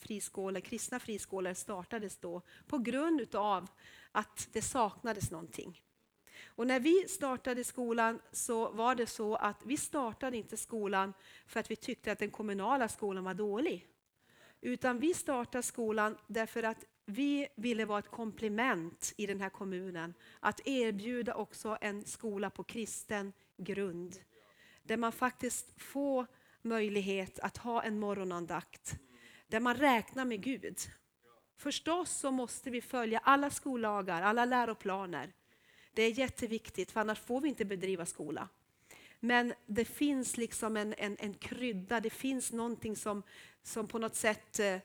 [0.00, 3.68] friskolor, kristna friskolor startades då på grund av
[4.12, 5.82] att det saknades någonting.
[6.44, 11.12] Och när vi startade skolan så var det så att vi startade inte skolan
[11.46, 13.91] för att vi tyckte att den kommunala skolan var dålig.
[14.64, 20.14] Utan vi startade skolan därför att vi ville vara ett komplement i den här kommunen.
[20.40, 24.16] Att erbjuda också en skola på kristen grund.
[24.82, 26.26] Där man faktiskt får
[26.62, 28.98] möjlighet att ha en morgonandakt
[29.52, 30.78] där man räknar med Gud.
[31.56, 35.32] Förstås så måste vi följa alla skollagar, alla läroplaner.
[35.94, 38.48] Det är jätteviktigt, för annars får vi inte bedriva skola.
[39.24, 43.22] Men det finns liksom en, en, en krydda, det finns någonting som,
[43.62, 44.78] som på något sätt eh,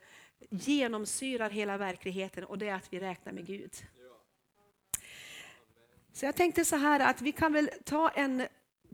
[0.49, 3.75] genomsyrar hela verkligheten och det är att vi räknar med Gud.
[6.13, 8.47] Så jag tänkte så här att vi kan väl ta en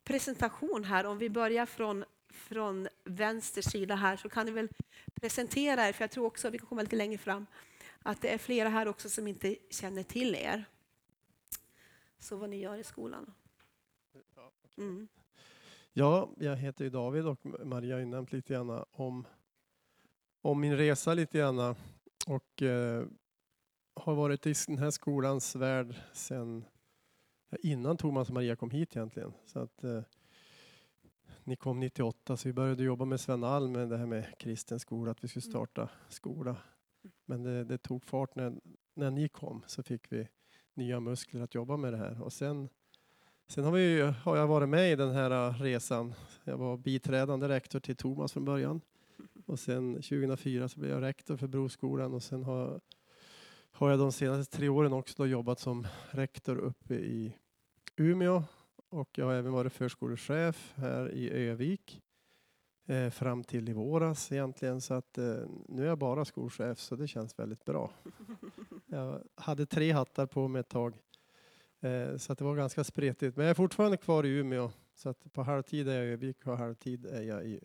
[0.03, 4.69] presentation här om vi börjar från från vänster sida här så kan ni väl
[5.13, 7.45] presentera er, för jag tror också, vi kan komma lite längre fram,
[8.03, 10.65] att det är flera här också som inte känner till er.
[12.19, 13.34] Så vad ni gör i skolan.
[14.77, 15.08] Mm.
[15.95, 19.27] Ja, jag heter ju David och Maria har ju nämnt lite grann om,
[20.41, 21.75] om min resa lite grann
[22.27, 23.06] och eh,
[23.95, 26.65] har varit i den här skolans värld sedan
[27.60, 29.34] innan Thomas och Maria kom hit egentligen.
[29.45, 30.01] Så att, eh,
[31.43, 34.79] ni kom 98 så vi började jobba med Sven Alm med det här med kristen
[34.79, 35.51] skola, att vi skulle mm.
[35.51, 36.58] starta skola.
[37.25, 38.53] Men det, det, tog fart när,
[38.93, 40.27] när ni kom så fick vi
[40.73, 42.21] nya muskler att jobba med det här.
[42.21, 42.69] Och sen,
[43.54, 46.13] sen har, vi, har jag varit med i den här resan.
[46.44, 48.82] Jag var biträdande rektor till Thomas från början.
[49.46, 52.82] Och sen 2004 så blev jag rektor för Broskolan och sen har,
[53.72, 57.36] har jag de senaste tre åren också jobbat som rektor uppe i
[57.96, 58.44] Umeå
[58.89, 62.02] och jag har även varit förskolechef här i Övik
[62.88, 64.82] eh, fram till i våras egentligen.
[64.82, 65.36] Så att eh,
[65.68, 67.92] nu är jag bara skolchef så det känns väldigt bra.
[68.86, 70.94] Jag hade tre hattar på mig ett tag.
[71.84, 73.38] Eh, så att det var ganska spretigt.
[73.38, 74.72] Men jag är fortfarande kvar i Umeå.
[74.96, 77.62] Så att på halvtid är jag i Övik och halvtid är jag i,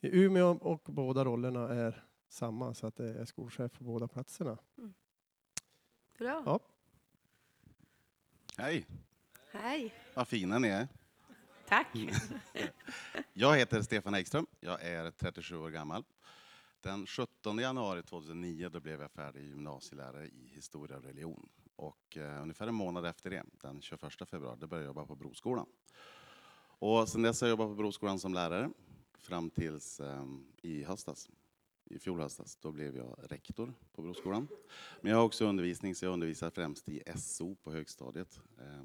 [0.00, 4.58] i Umeå och båda rollerna är samma så att jag är skolchef på båda platserna.
[4.78, 4.94] Mm.
[6.18, 6.42] Bra.
[6.46, 6.60] Ja.
[8.56, 8.86] Hej!
[9.52, 9.94] Hej.
[10.14, 10.88] Vad fina ni är.
[11.68, 11.86] Tack.
[13.32, 14.46] Jag heter Stefan Ekström.
[14.60, 16.04] Jag är 37 år gammal.
[16.80, 21.48] Den 17 januari 2009 då blev jag färdig gymnasielärare i historia och religion.
[21.76, 25.14] Och eh, ungefär en månad efter det, den 21 februari, då började jag jobba på
[25.14, 25.66] Broskolan.
[26.78, 28.70] Och sen dess har jag jobbat på Broskolan som lärare
[29.18, 30.24] fram tills eh,
[30.62, 31.28] i höstas.
[31.84, 34.48] I fjol höstas, då blev jag rektor på Broskolan.
[35.00, 38.40] Men jag har också undervisning, så jag undervisar främst i SO på högstadiet.
[38.58, 38.84] Eh,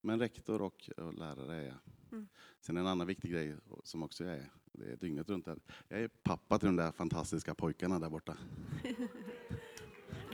[0.00, 1.78] men rektor och, och lärare är jag.
[2.12, 2.28] Mm.
[2.60, 5.58] Sen en annan viktig grej som också jag är, det är dygnet runt här.
[5.88, 8.36] Jag är pappa till de där fantastiska pojkarna där borta.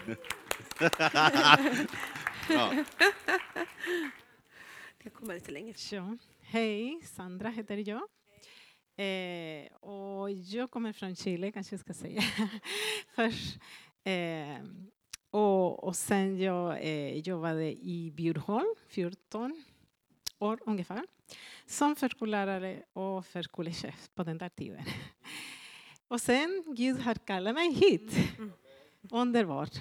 [2.49, 2.85] ja.
[5.03, 5.75] Jag kommer lite längre.
[5.91, 6.17] Ja.
[6.41, 8.03] Hej, Sandra heter jag.
[8.97, 12.23] Eh, och jag kommer från Chile, kanske jag ska säga.
[13.15, 13.59] Först,
[14.05, 14.65] eh,
[15.31, 19.65] och, och sen jag eh, jobbade i Bjurholm 14
[20.39, 21.03] år ungefär.
[21.67, 24.85] som förskollärare och förskolechef på den där tiden.
[26.09, 28.13] Och sen, Gud har kallat mig hit.
[29.11, 29.81] Underbart.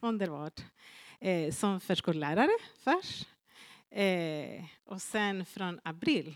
[0.00, 0.60] Underbart.
[1.20, 3.28] Eh, som förskollärare först.
[3.90, 6.34] Eh, och sen från april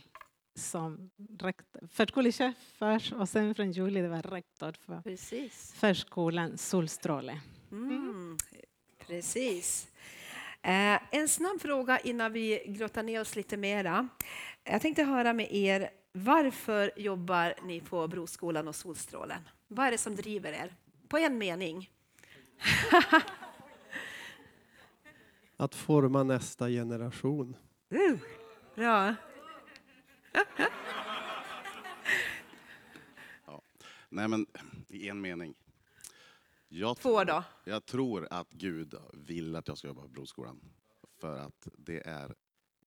[0.55, 1.11] som
[1.91, 5.73] förskolechef först och sen från juli det var rektor för Precis.
[5.77, 7.41] förskolan Solstråle.
[7.73, 8.37] Mm.
[9.07, 9.89] Precis.
[10.63, 14.09] Eh, en snabb fråga innan vi grottar ner oss lite mera.
[14.65, 19.49] Jag tänkte höra med er, varför jobbar ni på Broskolan och Solstrålen?
[19.69, 20.75] Vad är det som driver er?
[21.09, 21.91] På en mening.
[25.61, 27.57] Att forma nästa generation.
[27.93, 28.19] Uh,
[28.75, 29.15] bra.
[34.09, 34.47] Nej, men
[34.89, 35.55] i en mening.
[36.69, 37.45] Jag, Två då.
[37.65, 40.61] jag tror att Gud vill att jag ska jobba på Broskolan.
[41.19, 42.35] För att det är,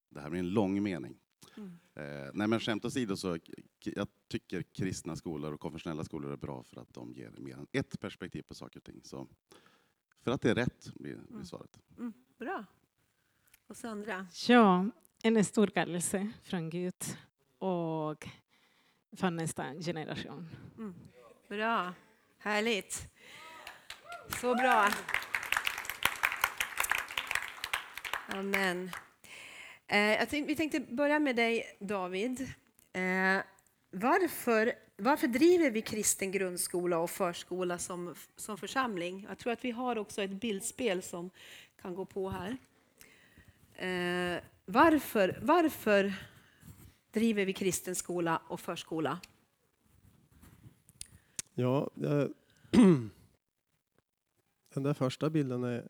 [0.10, 1.18] det här blir en lång mening.
[1.58, 1.80] Mm.
[1.94, 3.38] Eh, nej men skämt åsido så
[3.80, 7.68] jag tycker kristna skolor och konfessionella skolor är bra för att de ger mer än
[7.72, 9.02] ett perspektiv på saker och ting.
[9.04, 9.28] Så
[10.24, 11.46] för att det är rätt blir, blir Mm.
[11.46, 11.80] svaret.
[12.40, 12.66] Bra.
[13.68, 14.28] Och Sandra?
[14.48, 14.86] Ja,
[15.24, 16.94] en stor kallelse från Gud
[17.58, 18.28] och
[19.18, 20.50] för nästa generation.
[21.50, 21.94] Bra.
[22.38, 23.08] Härligt.
[24.42, 24.90] Så bra.
[28.28, 28.92] Amen.
[29.88, 32.42] Eh, jag tänkte, vi tänkte börja med dig, David.
[32.94, 33.38] Eh,
[33.94, 39.26] varför, varför driver vi kristen grundskola och förskola som, som församling?
[39.30, 41.30] Jag tror att vi har också ett bildspel som
[41.82, 42.58] kan gå på här.
[43.76, 46.14] Eh, varför, varför
[47.12, 49.20] driver vi kristen skola och förskola?
[51.54, 52.28] Ja, jag, eh,
[54.74, 55.88] den där första bilden är,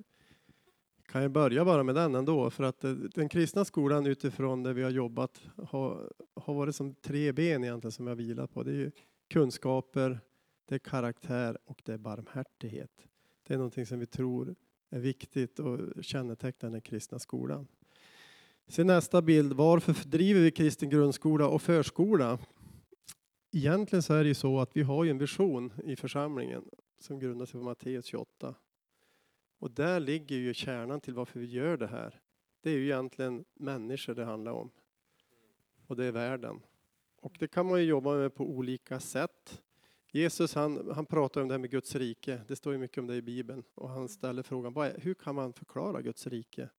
[1.13, 4.73] kan jag börja bara med den ändå, för att eh, den kristna skolan utifrån det
[4.73, 8.63] vi har jobbat har, har varit som tre ben egentligen som jag vilar på.
[8.63, 8.91] Det är ju
[9.29, 10.19] kunskaper,
[10.65, 12.91] det är karaktär och det är barmhärtighet.
[13.47, 14.55] Det är någonting som vi tror
[14.89, 17.67] är viktigt och kännetecknar den kristna skolan.
[18.67, 22.39] Sen nästa bild, varför driver vi kristen grundskola och förskola?
[23.51, 26.63] Egentligen så är det ju så att vi har ju en vision i församlingen
[26.99, 28.55] som grundar sig på Matteus 28.
[29.63, 32.21] Och där ligger ju kärnan till varför vi gör det här.
[32.61, 34.71] Det är ju egentligen människor det handlar om.
[35.87, 36.61] Och det är världen.
[37.21, 39.61] Och det kan man ju jobba med på olika sätt.
[40.11, 42.41] Jesus han, han pratar om det här med Guds rike.
[42.47, 43.63] Det står ju mycket om det i Bibeln.
[43.75, 46.69] Och han ställer frågan, vad är, hur kan man förklara Guds rike?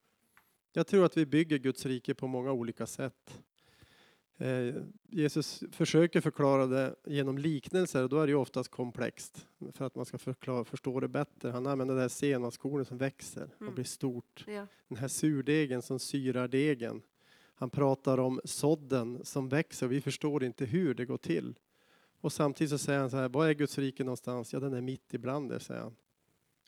[0.73, 3.42] Jag tror att vi bygger Guds rike på många olika sätt.
[4.38, 4.75] Eh,
[5.09, 9.94] Jesus försöker förklara det genom liknelser och då är det ju oftast komplext för att
[9.94, 11.51] man ska förklara, förstå det bättre.
[11.51, 13.75] Han använder det här senapskornet som växer och Mm.
[13.75, 14.44] blir stort.
[14.47, 14.66] Ja.
[14.88, 17.03] Den här surdegen som syrar degen.
[17.57, 21.55] Han pratar om sådden som växer och vi förstår inte hur det går till.
[22.20, 24.53] Och samtidigt så säger han så här, var är Guds rike någonstans?
[24.53, 25.97] Ja, den är mitt ibland er, säger han.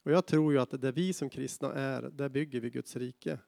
[0.03, 3.39] Och jag tror ju att där vi som kristna är, där bygger vi Guds rike.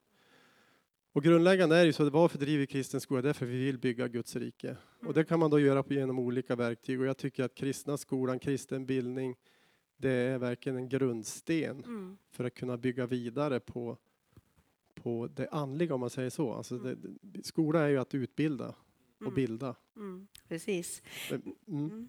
[1.12, 3.22] Och grundläggande är ju så, varför driver vi kristen skola?
[3.22, 4.76] Därför vi vill bygga Guds rike.
[5.06, 7.00] Och det kan man då göra på genom olika verktyg.
[7.00, 9.36] Och jag tycker att kristna skolan, kristen bildning,
[9.96, 12.18] det är verkligen en grundsten Mm.
[12.30, 13.98] för att kunna bygga vidare på,
[14.94, 16.52] på det andliga om man säger så.
[16.52, 18.68] Alltså det, det- skola är ju att utbilda
[19.16, 19.34] och Mm.
[19.34, 19.74] bilda.
[19.96, 20.26] Mm.
[20.48, 21.02] Precis.
[21.68, 22.08] Mm.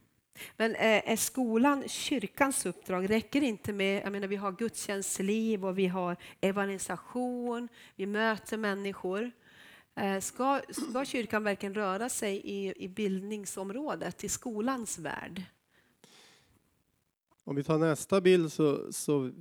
[0.58, 3.10] Men eh, är skolan kyrkans uppdrag?
[3.10, 8.58] Räcker det inte med, jag menar vi har gudstjänstliv och vi har evangelisation, vi möter
[8.58, 9.32] människor.
[9.96, 15.44] Eh, ska, ska kyrkan verkligen röra sig i, i bildningsområdet, i skolans värld?
[17.44, 19.32] Om vi tar nästa bild så, så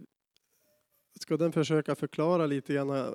[1.20, 3.14] ska den försöka förklara lite grann.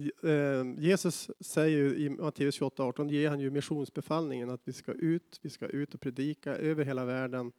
[0.00, 4.92] Eh, Jesus säger ju i Matteus 28, 18, ger han ju missionsbefallningen att vi ska
[4.92, 7.52] ut, vi ska ut och predika över hela världen.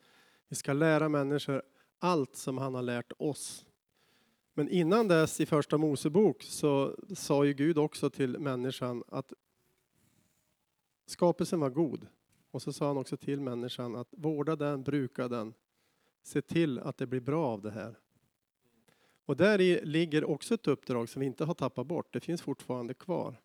[0.47, 1.61] Vi ska lära människor
[1.99, 3.65] allt som han har lärt oss.
[4.53, 9.33] Men innan dess i första Mosebok så sa ju Gud också till människan att
[11.05, 12.07] skapelsen var god.
[12.51, 15.53] Och så sa han också till människan att vårda den, bruka den,
[16.23, 17.95] se till att det blir bra av det här.
[19.25, 22.13] Och där i ligger också ett uppdrag som vi inte har tappat bort.
[22.13, 23.35] Det finns fortfarande kvar.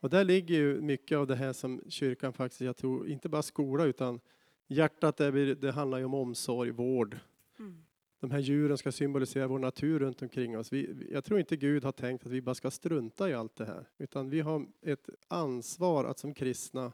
[0.00, 3.42] Och där ligger ju mycket av det här som kyrkan faktiskt, jag tror, inte bara
[3.42, 4.20] skola utan
[4.66, 7.18] hjärtat, det, det handlar ju om omsorg, vård.
[7.58, 7.84] Mm.
[8.20, 10.72] De här djuren ska symbolisera vår natur runt omkring oss.
[10.72, 13.64] Vi- jag tror inte Gud har tänkt att vi bara ska strunta i allt det
[13.64, 13.88] här.
[13.98, 16.92] Utan vi har ett ansvar att som kristna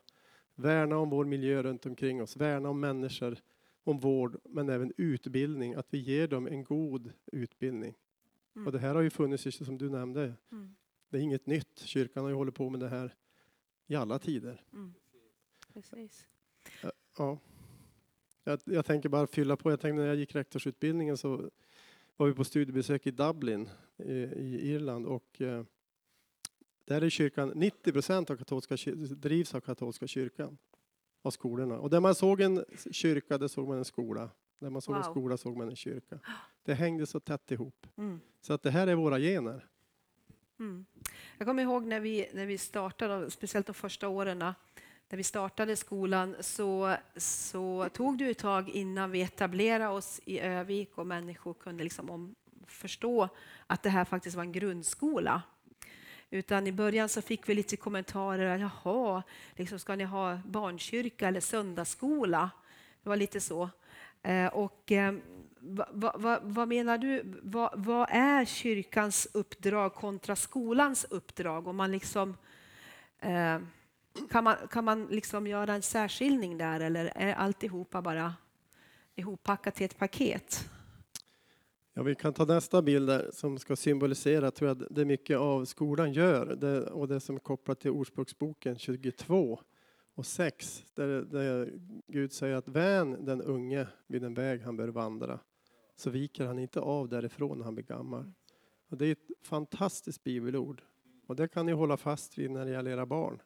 [0.55, 3.39] värna om vår miljö runt omkring oss, värna om människor,
[3.85, 7.95] om vård, men även utbildning, att vi ger dem en god utbildning.
[8.57, 8.67] Mm.
[8.67, 10.75] Och det här har ju funnits, som du nämnde, Mm.
[11.09, 11.79] det är inget nytt.
[11.79, 13.15] Kyrkan har ju hållit på med det här
[13.87, 14.63] i alla tider.
[14.73, 14.95] Mm.
[15.75, 16.27] Precis.
[17.19, 17.39] Ja.
[18.45, 19.71] Jag, jag tänker bara fylla på.
[19.71, 21.51] Jag tänkte när jag gick rektorsutbildningen så
[22.17, 25.65] var vi på studiebesök i Dublin i, i Irland och eh,
[26.85, 28.77] där är kyrkan 90 procent av katolska
[29.17, 30.59] drivs av katolska kyrkan
[31.23, 31.79] av skolorna.
[31.79, 34.31] Och där man såg en kyrka, där såg man en skola.
[34.61, 35.11] Där man såg en Wow.
[35.11, 36.19] skola såg man en kyrka.
[36.65, 37.87] Det hängde så tätt ihop.
[37.97, 38.21] Mm.
[38.41, 39.67] Så att det här är våra gener.
[40.59, 40.87] Mm.
[41.39, 44.39] Jag kommer ihåg när vi, när vi startade, speciellt de första åren,
[45.09, 50.41] när vi startade skolan så, så tog det ett tag innan vi etablerade oss i
[50.41, 52.35] Övik och människor kunde liksom om,
[52.67, 53.29] förstå
[53.67, 55.43] att det här faktiskt var en grundskola.
[56.31, 59.23] Utan i början så fick vi lite kommentarer, jaha,
[59.57, 62.51] liksom ska ni ha barnkyrka eller söndagsskola?
[63.03, 63.71] Det var lite så.
[64.23, 65.15] Eh, och eh,
[65.61, 71.69] vad, vad, vad menar du, vad, vad är kyrkans uppdrag kontra skolans uppdrag?
[71.69, 72.37] Om man liksom,
[73.19, 73.59] eh,
[74.31, 78.35] kan man, kan man liksom göra en särskiljning där eller är alltihopa bara
[79.17, 80.71] ihoppackat till ett paket?
[81.95, 85.65] Ja, vi kan ta nästa bild där som ska symbolisera tror jag, det mycket av
[85.65, 89.61] skolan gör det, och det som är kopplat till Ordspråksboken 22
[90.21, 91.73] och 6 där, där
[92.07, 95.41] Gud säger att vän den unge vid den väg han bör vandra
[95.97, 98.33] så viker han inte av därifrån när han blir gammal.
[98.89, 100.83] Och det är ett fantastiskt bibelord
[101.27, 103.43] och det kan ni hålla fast vid när det gäller era barn.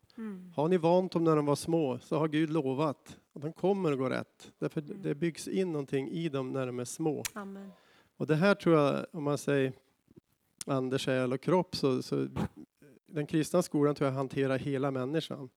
[0.55, 3.93] Har ni vant dem när de var små så har Gud lovat att de kommer
[3.93, 4.53] att gå rätt.
[4.59, 7.23] Därför det byggs in någonting i dem när de är små.
[7.33, 7.71] Amen.
[8.17, 9.73] Och det här tror jag, om man säger
[10.67, 12.29] ande, själ och kropp, så, så
[13.07, 15.51] den kristna skolan tror jag hanterar hela människan.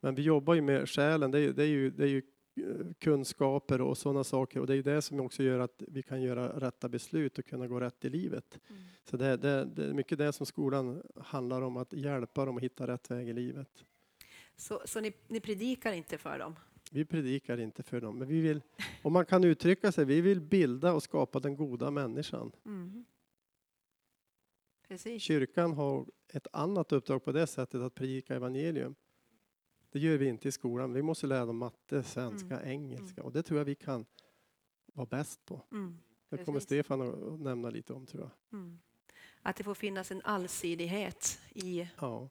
[0.00, 2.22] Men vi jobbar ju med själen, det är, det är, ju, det är ju
[2.56, 6.02] eh, kunskaper och sådana saker och det är ju det som också gör att vi
[6.02, 8.58] kan göra rätta beslut och kunna gå rätt i livet.
[8.70, 8.82] Mm.
[9.04, 12.62] Så det, det, det är mycket det som skolan handlar om, att hjälpa dem att
[12.62, 13.84] hitta rätt väg i livet.
[14.56, 16.56] Så, så ni, ni predikar inte för dem?
[16.90, 18.62] Vi predikar inte för dem, men vi vill,
[19.02, 22.52] om man kan uttrycka sig, vi vill bilda och skapa den goda människan.
[22.66, 23.04] Mm.
[25.18, 28.94] Kyrkan har ett annat uppdrag på det sättet att predika evangelium.
[29.90, 30.92] Det gör vi inte i skolan.
[30.92, 34.06] Vi måste lära dem matte, svenska, engelska och det tror jag vi kan
[34.94, 35.62] vara bäst på.
[35.72, 35.98] Mm.
[36.28, 36.60] Det kommer.
[36.60, 38.58] Stefan att nämna lite om tror jag.
[38.58, 38.78] Mm.
[39.42, 42.28] Att det får finnas en allsidighet i Ja,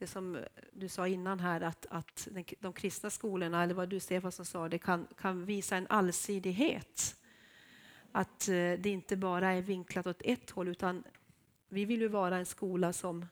[0.00, 0.38] det som
[0.72, 4.68] du sa innan här, att, att de kristna skolorna, eller vad du Stefan som sa,
[4.68, 7.16] det kan, kan visa en allsidighet.
[8.12, 11.04] Att eh, det inte bara är vinklat åt ett håll, utan
[11.68, 13.26] vi vill ju vara en skola som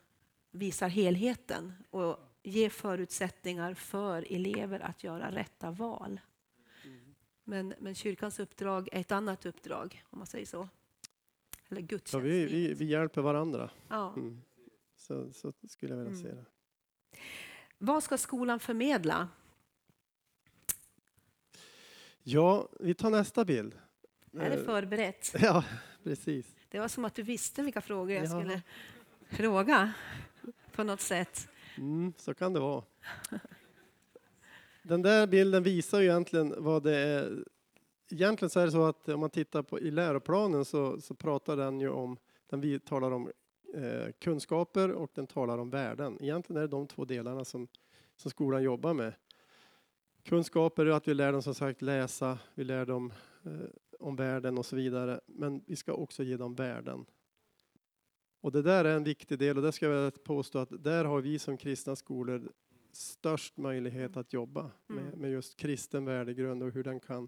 [0.51, 6.19] visar helheten och ger förutsättningar för elever att göra rätta val.
[7.43, 10.69] Men, men kyrkans uppdrag är ett annat uppdrag, om man säger så.
[11.69, 12.25] Eller gudstjänst.
[12.25, 13.69] vi, vi, vi hjälper varandra.
[13.87, 14.13] ja.
[14.13, 14.41] Mm.
[14.95, 16.23] Så, så skulle jag vilja Mm.
[16.23, 16.45] se det.
[17.77, 19.27] Vad ska skolan förmedla?
[22.23, 23.75] Ja, vi tar nästa bild.
[24.33, 25.35] Är det Eh, förberett?
[25.41, 25.63] Ja,
[26.03, 26.55] precis.
[26.69, 28.29] Det var som att du visste vilka frågor jag Ja.
[28.29, 28.61] skulle
[29.29, 29.93] fråga
[30.71, 31.47] på något sätt.
[31.77, 32.83] Mm, så kan det vara.
[34.83, 37.43] Den där bilden visar ju egentligen vad det är.
[38.11, 41.57] Egentligen så är det så att om man tittar på i läroplanen så, så pratar
[41.57, 42.17] den ju om,
[42.49, 43.31] den vi talar om
[43.73, 46.17] eh, kunskaper och den talar om värden.
[46.21, 47.67] Egentligen är det de två delarna som,
[48.15, 49.13] som skolan jobbar med.
[50.23, 53.51] Kunskaper är att vi lär dem som sagt läsa, vi lär dem eh,
[53.99, 55.19] om världen och så vidare.
[55.25, 57.05] Men vi ska också ge dem värden.
[58.41, 61.21] Och det där är en viktig del och det ska jag påstå att där har
[61.21, 62.51] vi som kristna skolor
[62.91, 65.19] störst möjlighet att jobba med, Mm.
[65.19, 67.27] med just kristen värdegrund och hur den kan,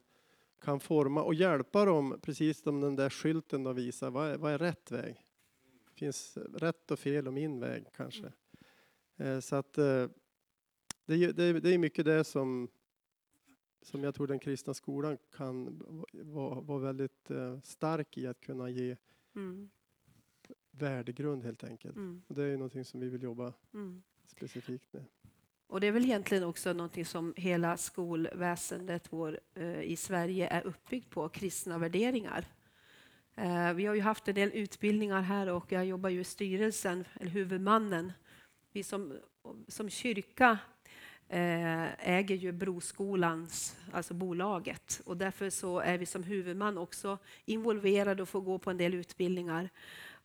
[0.61, 4.51] kan forma och hjälpa dem, precis som den där skylten då visar, vad är, vad
[4.53, 5.15] är rätt väg?
[5.95, 8.31] Finns rätt och fel och min väg kanske.
[9.17, 10.07] Eh, så att eh,
[11.05, 12.67] det, det, är- det är mycket det som,
[13.81, 15.81] som jag tror den kristna skolan kan
[16.13, 18.97] vara vara väldigt eh, stark i att kunna ge
[19.35, 19.69] Mm,
[20.71, 21.95] värdegrund helt enkelt.
[21.95, 24.03] mm, Och det är någonting som vi vill jobba mm.
[24.27, 25.05] specifikt med.
[25.67, 30.67] Och det är väl egentligen också någonting som hela skolväsendet vår, eh, i Sverige är
[30.67, 32.45] uppbyggt på, kristna värderingar.
[33.35, 37.05] Eh, vi har ju haft en del utbildningar här och jag jobbar ju i styrelsen,
[37.19, 38.13] eller huvudmannen.
[38.71, 39.17] Vi som,
[39.67, 40.57] som kyrka
[41.27, 45.01] eh, äger ju Broskolans, alltså bolaget.
[45.05, 48.93] Och därför så är vi som huvudman också involverade och får gå på en del
[48.93, 49.69] utbildningar.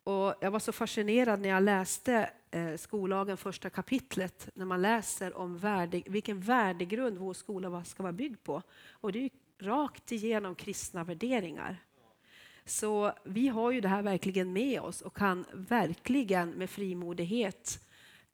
[0.07, 5.37] Och jag var så fascinerad när jag läste eh, skollagen första kapitlet, när man läser
[5.37, 8.63] om värde, vilken värdegrund vår skola ska vara byggd på.
[8.91, 11.77] Och det är ju rakt igenom kristna värderingar.
[12.65, 17.89] Så vi har ju det här verkligen med oss och kan verkligen med frimodighet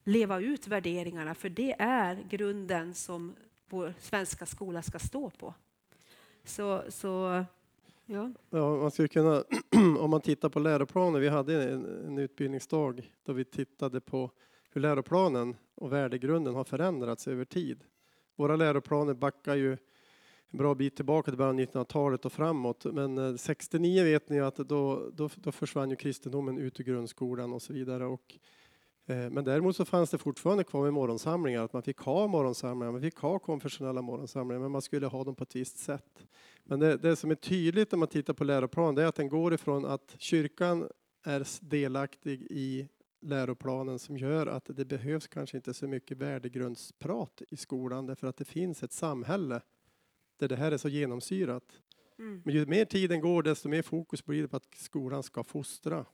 [0.04, 3.34] leva ut värderingarna, för det är grunden som
[3.68, 5.54] vår svenska skola ska stå på.
[6.44, 7.44] Så, så
[8.06, 8.30] ja.
[8.50, 9.44] Ja, man skulle kunna,
[9.98, 14.30] om man tittar på läroplanen, vi hade en, en utbildningsdag då vi tittade på
[14.70, 17.84] hur läroplanen och värdegrunden har förändrats över tid.
[18.36, 19.72] Våra läroplaner backar ju
[20.50, 22.84] en bra bit tillbaka till början av 1900-talet och framåt.
[22.84, 27.52] Men eh, 69 vet ni att då, då, då försvann ju kristendomen ut ur grundskolan
[27.52, 28.06] och så vidare.
[28.06, 28.38] Och,
[29.06, 33.00] men däremot så fanns det fortfarande kvar med morgonsamlingar, att man fick ha morgonsamlingar, man
[33.00, 36.26] fick ha konfessionella morgonsamlingar, men man skulle ha dem på ett visst sätt.
[36.64, 39.28] Men det, det som är tydligt när man tittar på läroplanen, det är att den
[39.28, 40.88] går ifrån att kyrkan
[41.24, 42.88] är delaktig i
[43.22, 48.36] läroplanen som gör att det behövs kanske inte så mycket värdegrundsprat i skolan därför att
[48.36, 49.60] det finns ett samhälle
[50.38, 51.82] där det här är så genomsyrat.
[52.18, 52.42] Mm.
[52.44, 56.06] Men ju mer tiden går desto mer fokus blir det på att skolan ska fostra.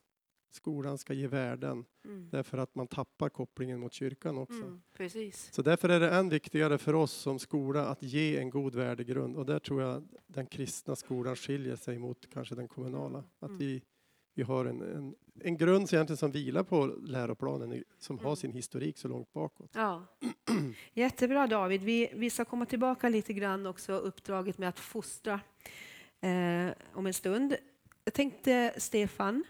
[0.50, 2.28] Skolan ska ge värden Mm.
[2.30, 4.62] därför att man tappar kopplingen mot kyrkan också.
[4.62, 4.80] Mm.
[4.96, 5.48] Precis.
[5.52, 9.36] Så därför är det än viktigare för oss som skola att ge en god värdegrund
[9.36, 13.18] och där tror jag den kristna skolan skiljer sig mot kanske den kommunala.
[13.38, 13.58] Att Mm.
[13.58, 13.82] vi,
[14.34, 18.36] vi har en, en, en grund som egentligen som vilar på läroplanen som har Mm.
[18.36, 19.70] sin historik så långt bakåt.
[19.74, 20.04] Ja.
[20.92, 21.82] Jättebra David.
[21.82, 25.40] Vi, vi ska komma tillbaka lite grann också uppdraget med att fostra
[26.20, 27.56] eh, om en stund.
[28.04, 29.44] Jag tänkte Stefan,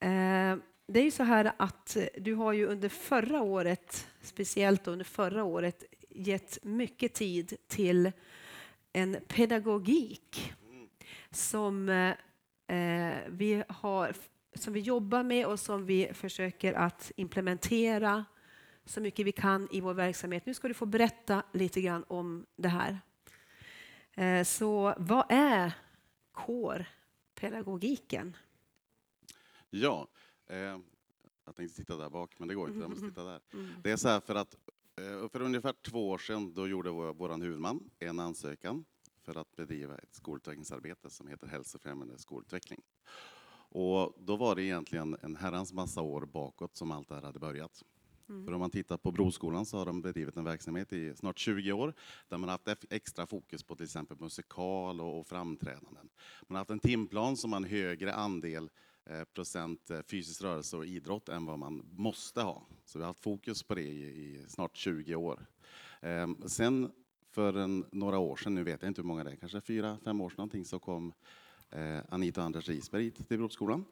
[0.00, 4.88] Eh, det är ju så här att eh, du har ju under förra året, speciellt
[4.88, 8.12] under förra året, gett mycket tid till
[8.92, 10.52] en pedagogik
[11.30, 12.14] som eh,
[13.28, 14.12] vi har
[14.54, 18.24] som vi jobbar med och som vi försöker att implementera
[18.84, 20.46] så mycket vi kan i vår verksamhet.
[20.46, 22.98] Nu ska du få berätta lite grann om det här.
[24.44, 25.72] Så vad är
[26.32, 28.36] kårpedagogiken?
[29.70, 30.08] Ja,
[30.46, 30.78] eh,
[31.44, 32.80] jag tänkte sitta där bak, men det går inte.
[32.80, 33.40] Jag måste sitta där.
[33.52, 33.70] Mm.
[33.82, 34.56] Det är så här för att
[34.96, 38.84] eh, för ungefär två år sedan då gjorde vår, huvudman en ansökan
[39.22, 42.80] för att bedriva ett skolutvecklingsarbete som heter hälsofrämjande skolutveckling.
[43.70, 47.38] Och då var det egentligen en herrans massa år bakåt som allt det här hade
[47.38, 47.82] börjat.
[48.28, 48.44] Mm.
[48.44, 51.72] För om man tittar på Broskolan så har de bedrivit en verksamhet i snart 20
[51.72, 51.94] år
[52.28, 56.08] där man haft extra fokus på till exempel musikal och, och framträdanden.
[56.42, 58.70] Man har haft en timplan som har en högre andel
[59.10, 62.66] Eh, procent eh, fysisk rörelse och idrott än vad man måste ha.
[62.84, 65.46] Så vi har haft fokus på det i, i snart 20 år.
[66.00, 66.92] Ehm, sen
[67.30, 69.98] för en, några år sedan, nu vet jag inte hur många det är, kanske fyra,
[70.04, 71.12] fem år sedan någonting, så kom
[71.70, 73.84] eh, Anita och Anders Risberg hit till Broskolan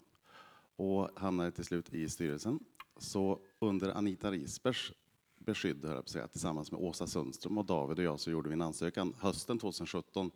[0.76, 2.60] och hamnade till slut i styrelsen.
[2.98, 4.92] Så under Anita Risbergs
[5.38, 8.30] beskydd, höll jag på att säga, tillsammans med Åsa Sundström och David och jag så
[8.30, 10.30] gjorde vi en ansökan hösten 2017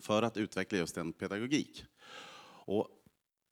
[0.00, 1.84] för att utveckla just en pedagogik.
[2.70, 2.97] Och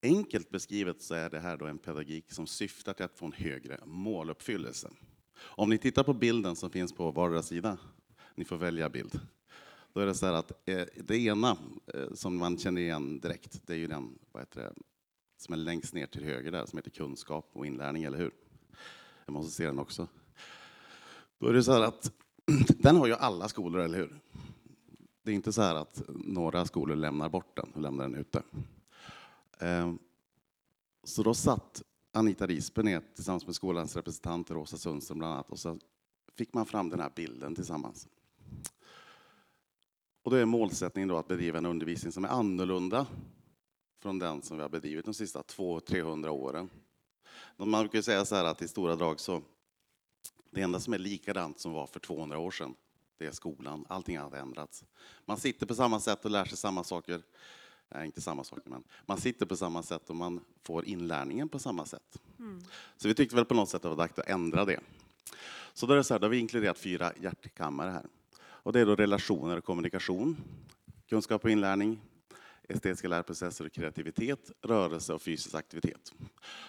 [0.02, 3.32] enkelt beskrivet så är det här då en pedagogik som syftar till att få en
[3.32, 4.90] högre måluppfyllelse.
[5.38, 7.78] Om ni tittar på bilden som finns på vardera sida,
[8.34, 9.20] ni får välja bild,
[9.92, 11.56] då är det så här att eh, det ena
[11.94, 14.72] eh, som man känner igen direkt, det är ju den, vad heter det,
[15.36, 18.30] som är längst ner till höger där, som heter kunskap och inlärning, eller hur?
[19.24, 20.08] Jag måste se den också.
[21.38, 22.12] Då är det så här att
[22.78, 24.20] den har ju alla skolor, eller hur?
[25.22, 28.42] Det är inte så här att några skolor lämnar bort den och lämnar den ute.
[29.58, 29.98] Ehm,
[31.04, 31.82] så då satt
[32.12, 35.78] Anita Risberg ner tillsammans med skolans representanter, Åsa Sundström bland annat, och så
[36.36, 38.08] fick man fram den här bilden tillsammans.
[40.22, 43.06] Och då är målsättningen då att bedriva en undervisning som är annorlunda
[44.02, 46.70] från den som vi har bedrivit de sista 200-300 åren.
[47.56, 49.42] Man brukar säga så här att i stora drag så
[50.50, 52.74] det enda som är likadant som var för 200 år sedan,
[53.18, 53.84] det är skolan.
[53.88, 54.84] Allting har ändrats.
[55.24, 57.22] Man sitter på samma sätt och lär sig samma saker.
[57.94, 61.58] Nej, inte samma saker, men man sitter på samma sätt och man får inlärningen på
[61.58, 62.20] samma sätt.
[62.96, 64.80] Så vi tyckte väl på något sätt att det var dags att ändra det.
[65.72, 68.06] Så då är det så här, då har vi inkluderat fyra hjärtkammare här.
[68.38, 70.36] Och det är då relationer och kommunikation,
[71.08, 72.00] kunskap och inlärning,
[72.68, 76.12] estetiska lärprocesser och kreativitet, rörelse och fysisk aktivitet.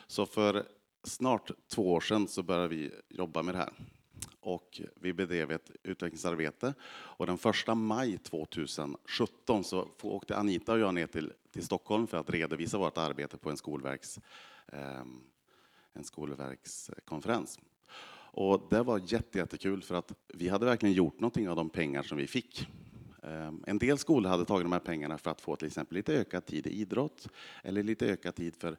[0.07, 0.65] Så för
[1.03, 3.73] snart två år sedan så började vi jobba med det här.
[4.39, 6.73] Och vi bedrev ett utvecklingsarbete.
[6.89, 12.17] Och den första maj 2017 så åkte Anita och jag ner till, till Stockholm för
[12.17, 14.19] att redovisa vårt arbete på en skolverks,
[14.67, 15.03] eh,
[15.93, 17.59] en skolverkskonferens.
[18.31, 22.03] Och det var jätte, jättekul för att vi hade verkligen gjort någonting av de pengar
[22.03, 22.67] som vi fick.
[23.23, 26.13] Ehm, en del skolor hade tagit de här pengarna för att få till exempel lite
[26.13, 27.27] ökad tid i idrott
[27.63, 28.77] eller lite ökad tid för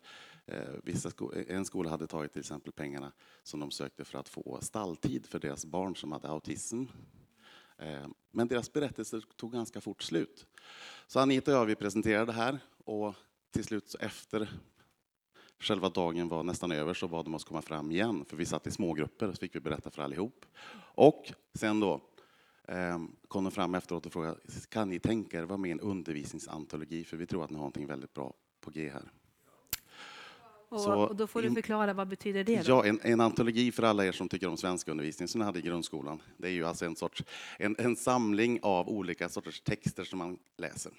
[0.49, 4.19] Eh, vissa sko eh, en skola hade tagit till exempel pengarna som de sökte för
[4.19, 6.85] att få stalltid för deras barn som hade autism.
[7.79, 10.47] Eh, men deras berättelser tog ganska fort slut.
[11.07, 13.15] Så Anita och jag vi presenterade det här och
[13.51, 14.51] till slut så efter
[15.59, 18.67] själva dagen var nästan över så bad de oss komma fram igen, för vi satt
[18.67, 20.47] i smågrupper och så fick vi berätta för allihop.
[20.95, 22.01] Och sen då
[22.69, 24.37] eh, kom de fram efteråt och frågade,
[24.69, 27.61] kan ni tänka er vara med i en undervisningsantologi, för vi tror att ni har
[27.61, 29.13] någonting väldigt bra på G här.
[30.71, 32.63] Och, Så och då får du förklara vad betyder det då?
[32.73, 35.59] Ja, en, en antologi för alla er som tycker om svenska undervisning som ni hade
[35.59, 36.23] i grundskolan.
[36.37, 37.23] Det är ju alltså en, sorts,
[37.59, 40.93] en, en samling av olika sorters texter som man läser.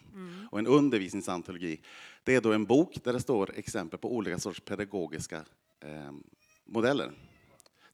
[0.52, 1.82] Och en undervisningsantologi,
[2.24, 5.38] det är då en bok där det står exempel på olika sorts pedagogiska
[5.80, 6.12] eh,
[6.66, 7.12] modeller.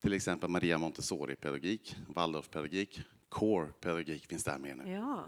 [0.02, 4.92] Till exempel Maria Montessori-pedagogik, Waldorf-pedagogik, Core-pedagogik finns där med nu.
[4.92, 5.26] Ja,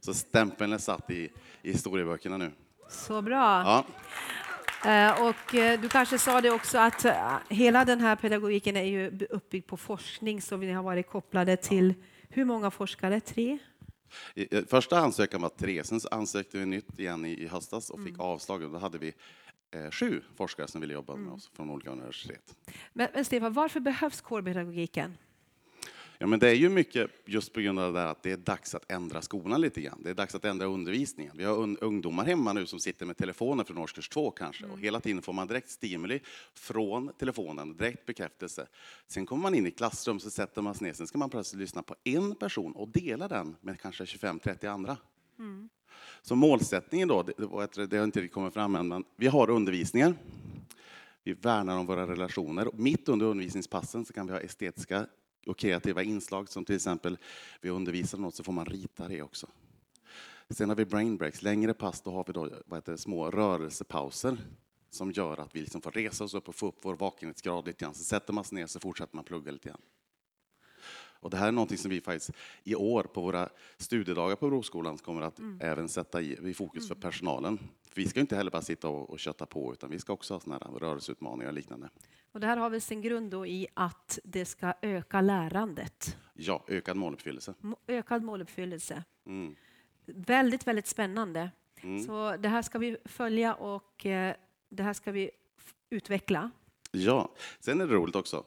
[0.00, 1.30] Så stämpeln är satt i,
[1.62, 2.52] i historieböckerna nu.
[2.90, 3.62] så bra.
[3.62, 3.84] Ja.
[4.86, 8.82] Eh, Och eh, du kanske sa det också att eh, hela den här pedagogiken är
[8.84, 11.94] ju uppbyggd på forskning så vi har varit kopplade till
[12.28, 13.20] hur många forskare?
[13.20, 13.58] Tre?
[14.68, 18.10] Första ansökan var tre, sen ansökte vi nytt igen i, höstas och Mm.
[18.12, 18.62] fick avslag.
[18.62, 19.12] Och då hade vi
[19.92, 21.24] sju forskare som ville jobba Mm.
[21.24, 22.54] med oss från olika universitet.
[22.92, 25.16] Men, men Stefan, varför behövs kårpedagogiken?
[26.18, 28.36] Ja, men det är ju mycket just på grund av det där att det är
[28.36, 30.00] dags att ändra skolan lite grann.
[30.02, 31.32] Det är dags att ändra undervisningen.
[31.36, 34.74] Vi har un ungdomar hemma nu som sitter med telefoner från årskurs två kanske Mm.
[34.74, 36.20] och hela tiden får man direkt stimuli
[36.54, 38.66] från telefonen, direkt bekräftelse.
[39.06, 41.60] Sen kommer man in i klassrum så sätter man sig ner, sen ska man plötsligt
[41.60, 44.96] lyssna på en person och dela den med kanske 25-30 andra.
[46.22, 50.14] Så målsättningen då, det, det, har inte kommit fram än, men vi har undervisningar.
[51.24, 52.70] Vi värnar om våra relationer.
[52.74, 55.06] Mitt under undervisningspassen så kan vi ha estetiska
[55.46, 57.18] och kreativa inslag som till exempel
[57.60, 59.46] vi undervisar något så får man rita det också.
[60.50, 63.30] Sen har vi brain breaks, längre pass, då har vi då, vad heter det, små
[63.30, 64.38] rörelsepauser
[64.90, 67.84] som gör att vi liksom får resa oss upp och få upp vår vakenhetsgrad lite
[67.84, 67.94] grann.
[67.94, 69.80] Så sätter man sig ner så fortsätter man plugga lite grann.
[71.26, 72.30] Och det här är någonting som vi faktiskt
[72.64, 76.94] i år på våra studiedagar på Broskolan kommer att även sätta i, i fokus för
[76.94, 77.58] personalen.
[77.88, 80.34] För vi ska inte heller bara sitta och, och kötta på utan vi ska också
[80.34, 81.88] ha såna här rörelseutmaningar och liknande.
[82.36, 86.16] Och det här har väl sin grund då i att det ska öka lärandet.
[86.34, 87.54] Ja, ökad måluppfyllelse.
[87.60, 89.04] Må- Ökad måluppfyllelse.
[89.26, 89.56] Mm.
[90.06, 91.50] Väldigt, väldigt spännande.
[91.80, 92.04] Mm.
[92.04, 94.36] Så det här ska vi följa och eh,
[94.68, 95.30] det här ska vi
[95.90, 96.50] utveckla.
[96.90, 98.44] Ja, sen är det roligt också.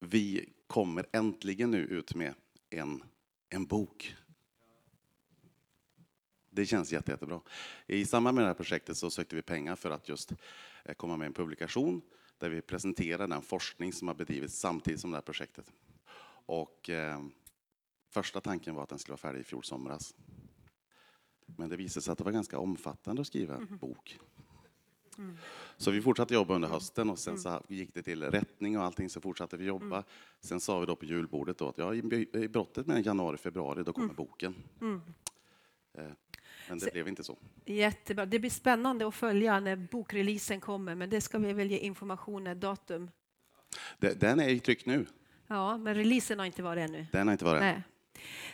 [0.00, 2.34] Vi kommer äntligen nu ut med
[2.70, 3.02] en,
[3.48, 4.16] en bok.
[6.50, 7.40] Det känns jätte, jättebra.
[7.86, 10.32] I samband med det här projektet så sökte vi pengar för att just
[10.84, 12.02] eh, komma med en publikation
[12.38, 15.72] där vi presenterar den forskning som har bedrivits samtidigt som det här projektet.
[16.46, 17.24] Och eh,
[18.10, 20.14] första tanken var att den skulle vara färdig i fjol somras.
[21.46, 24.18] Men det visade sig att det var ganska omfattande att skriva en bok.
[25.76, 29.10] Så vi fortsatte jobba under hösten och sen så gick det till rättning och allting
[29.10, 30.04] så fortsatte vi jobba.
[30.40, 33.92] Sen sa vi då på julbordet då att ja, i brottet med januari, februari, då
[33.92, 34.54] kommer boken.
[35.92, 36.12] Eh,
[36.68, 37.36] Men det Så- blev inte så.
[37.64, 38.26] Jättebra.
[38.26, 42.46] Det blir spännande att följa när bokreleasen kommer, men det ska vi väl ge information,
[42.46, 43.10] ett datum.
[43.98, 45.06] Det- Den är i tryck nu.
[45.46, 47.06] Ja, men releasen har inte varit ännu.
[47.12, 47.68] Den har inte varit än.
[47.68, 47.82] Nej.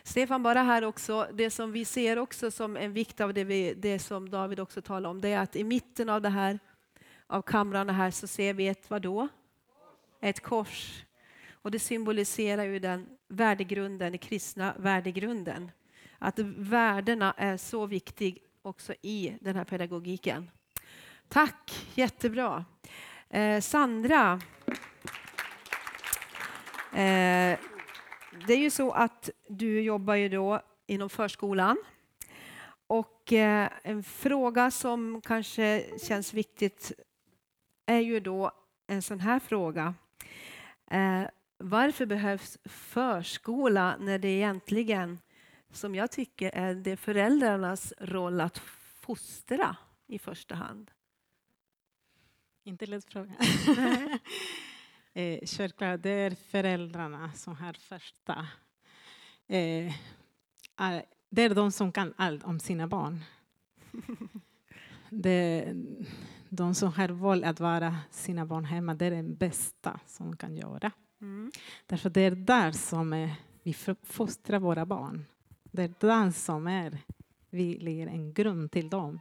[0.03, 3.75] Stefan, bara här också, det som vi ser också som en vikt av det, vi,
[3.75, 6.59] det som David också talar om, det är att i mitten av det här,
[7.27, 9.29] av kamrarna här, så ser vi ett vadå?
[10.21, 11.05] Ett kors.
[11.53, 15.71] Och det symboliserar ju den värdegrunden, den kristna värdegrunden.
[16.25, 20.51] Att värdena är så viktig också i den här pedagogiken.
[21.29, 22.65] Tack, jättebra.
[23.29, 24.41] Eh, Sandra.
[26.93, 27.59] Eh,
[28.47, 31.77] det är ju så att du jobbar ju då inom förskolan.
[32.87, 36.93] Och eh, en fråga som kanske känns viktigt
[37.87, 38.51] är ju då
[38.87, 39.95] en sån här fråga.
[40.91, 41.23] Eh,
[41.59, 45.19] varför behövs förskola när det egentligen,
[45.73, 48.59] som jag tycker, är det föräldrarnas roll att
[49.01, 50.91] fostra i första hand?
[52.65, 53.33] Inte lätt fråga.
[55.13, 58.47] eh, självklart, det är föräldrarna som har första.
[59.49, 59.93] Eh,
[61.31, 63.25] det är de som kan allt om sina barn.
[65.15, 65.75] Det
[66.57, 70.37] de som har valt att vara sina barn hemma, det är det bästa som de
[70.37, 70.91] kan göra.
[71.21, 71.53] Mm.
[71.87, 75.25] Därför det är där som är, vi fostrar våra barn.
[75.73, 76.99] Det är där som är,
[77.51, 79.21] vi lägger en grund till dem.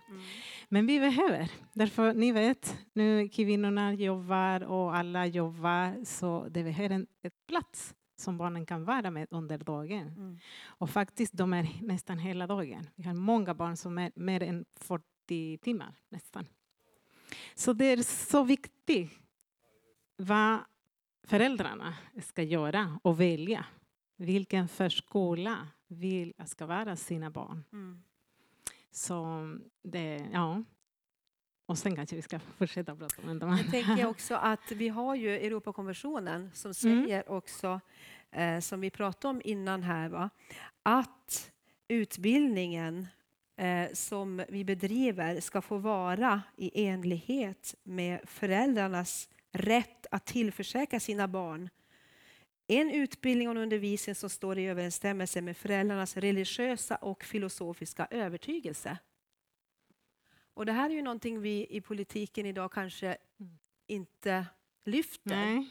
[0.69, 6.95] Men vi behöver, därför ni vet, nu kvinnorna jobbar och alla jobbar så det behöver
[6.95, 10.07] en ett plats som barnen kan vara med under dagen.
[10.07, 10.39] Mm.
[10.65, 12.87] Och faktiskt, de är nästan hela dagen.
[12.95, 16.45] Vi har många barn som är mer än 40 timmar nästan.
[17.55, 19.11] Så det är så viktigt
[20.17, 20.59] vad
[21.23, 23.65] föräldrarna ska göra och välja.
[24.17, 27.63] Vilken förskola vill ska vara sina barn.
[27.73, 28.03] Mm.
[28.91, 29.25] Så
[29.83, 30.63] det, ja.
[31.65, 33.57] Och sen kanske vi ska fortsätta prata om de.
[33.57, 37.79] Jag tänker också att vi har ju Europakonventionen som säger också,
[38.31, 40.29] eh, som vi pratade om innan här, va?
[40.83, 41.51] att
[41.87, 43.07] utbildningen
[43.55, 51.27] eh, som vi bedriver ska få vara i enlighet med föräldrarnas rätt att tillförsäkra sina
[51.27, 51.69] barn
[52.71, 58.97] en utbildning och en undervisning som står i överensstämmelse med föräldrarnas religiösa och filosofiska övertygelse.
[60.53, 63.17] Och det här är ju någonting vi i politiken idag kanske
[63.87, 64.45] inte
[64.85, 65.29] lyfter.
[65.35, 65.69] Nej.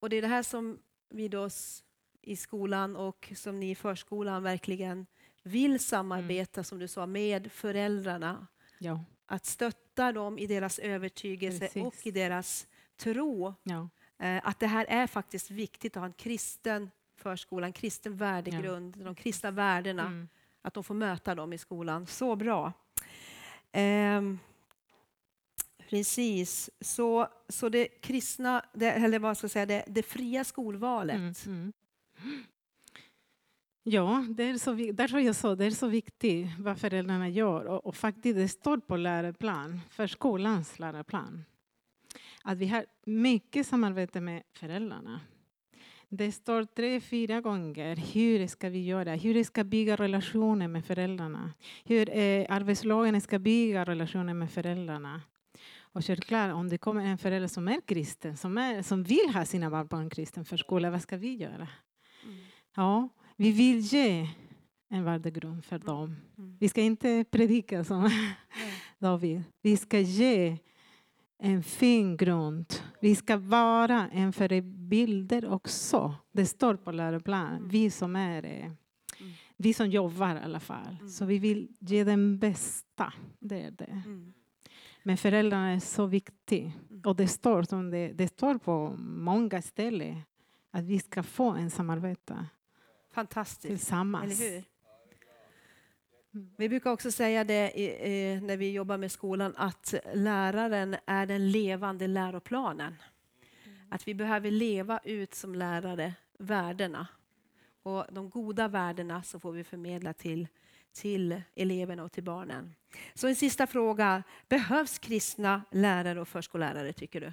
[0.00, 0.78] Och det är det här som
[1.10, 1.48] vi då
[2.22, 5.06] i skolan och som ni i förskolan verkligen
[5.42, 8.46] vill samarbeta, som du sa, med föräldrarna.
[8.78, 11.82] Ja, Att stötta dem i deras övertygelse Precis.
[11.82, 13.54] och i deras tro.
[13.62, 13.88] ja,
[14.42, 19.14] att det här är faktiskt viktigt att ha en kristen förskola, en kristen värdegrund, de
[19.14, 20.28] kristna värdena, mm.
[20.62, 22.06] att de får möta dem i skolan.
[22.06, 22.72] Så bra.
[23.72, 24.38] Ehm,
[25.88, 31.16] precis, så, så det kristna, det, eller vad ska jag säga, det, det fria skolvalet.
[31.16, 31.72] Mm, mm.
[33.82, 37.64] Ja, det är så, därför jag sa det är så viktigt vad föräldrarna gör.
[37.64, 41.44] Och, och faktiskt, det står på läroplan, för skolans läroplan,
[42.46, 45.20] att vi har mycket samarbete med föräldrarna.
[46.08, 50.84] Det står tre, fyra gånger hur ska vi göra, hur vi ska bygga relationer med
[50.84, 51.52] föräldrarna,
[51.84, 55.22] hur eh, arbetslagen ska bygga relationer med föräldrarna.
[55.80, 59.44] Och självklart, om det kommer en förälder som är kristen, som, är, som vill ha
[59.44, 61.68] sina barn på en kristen förskola, vad ska vi göra?
[62.76, 64.28] Ja, vi vill ge
[64.88, 66.16] en värdegrund för dem.
[66.38, 66.56] Mm.
[66.60, 68.10] Vi ska inte predika som
[68.98, 69.42] David.
[69.62, 70.58] Vi ska ge
[71.38, 72.72] en fin grund.
[73.00, 76.14] Vi ska vara en förebild också.
[76.32, 77.68] Det står på läroplanen.
[77.68, 78.70] Vi som är eh,
[79.56, 81.08] vi som jobbar i alla fall.
[81.10, 83.12] Så vi vill ge den bästa.
[83.38, 84.02] Det är det.
[84.04, 84.32] Mm.
[85.02, 86.72] Men föräldrarna är så viktiga.
[87.04, 90.22] Och det står, som det, det står på många ställen
[90.70, 92.46] att vi ska få en samarbete
[93.14, 93.66] Fantastiskt.
[93.66, 94.40] tillsammans.
[94.40, 94.64] Eller hur?
[96.56, 101.26] Vi brukar också säga det i, i, när vi jobbar med skolan att läraren är
[101.26, 102.94] den levande läroplanen.
[103.88, 107.06] Att vi behöver leva ut som lärare värdena.
[107.82, 110.48] Och de goda värdena så får vi förmedla till,
[110.92, 112.74] till eleverna och till barnen.
[113.14, 114.22] Så en sista fråga.
[114.48, 117.32] Behövs kristna lärare och förskollärare tycker du?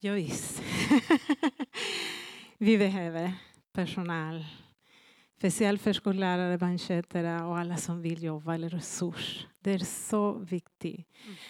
[0.00, 0.62] Ja, visst.
[2.58, 3.32] vi behöver
[3.72, 4.44] personal.
[5.42, 9.46] Speciellt förskollärare, barnskötare och alla som vill jobba eller resurs.
[9.60, 11.06] Det är så viktigt.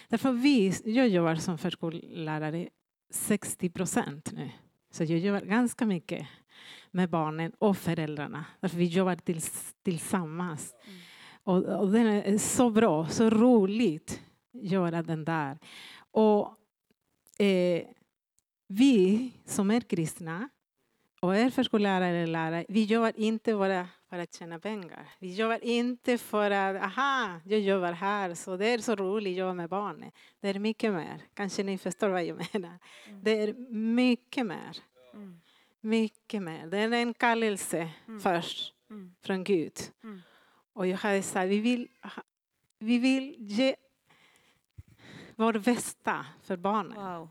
[0.09, 2.69] Därför vi, jag jobbar som förskollärare
[3.09, 4.51] 60 procent nu.
[4.91, 6.27] Så jag jobbar ganska mycket
[6.91, 8.45] med barnen och föräldrarna.
[8.59, 10.75] Därför vi jobbar tills, tillsammans.
[11.43, 14.21] Och, och den är så bra, så roligt
[14.53, 15.59] att göra den där.
[16.11, 16.57] Och
[17.45, 17.83] eh,
[18.67, 20.49] vi som är kristna
[21.23, 25.09] och är förskollärare eller lärare, vi jobbar inte bara för att tjäna pengar.
[25.19, 29.37] Vi jobbar inte för att, aha, jag jobbar här, så det är så roligt att
[29.37, 30.11] jobba med barnen.
[30.39, 31.21] Det är mycket mer.
[31.33, 32.79] Kanske ni förstår vad jag menar.
[33.21, 34.77] Det är mycket mer.
[35.81, 36.67] Mycket mer.
[36.67, 37.89] Det är en kallelse
[38.23, 39.15] först Mm.
[39.21, 39.73] från Gud.
[40.03, 40.21] Mm.
[40.73, 41.87] Och jag hade sagt, vi vill,
[42.79, 43.75] vi vill ge
[45.35, 47.17] vår bästa för barnen.
[47.17, 47.29] Wow.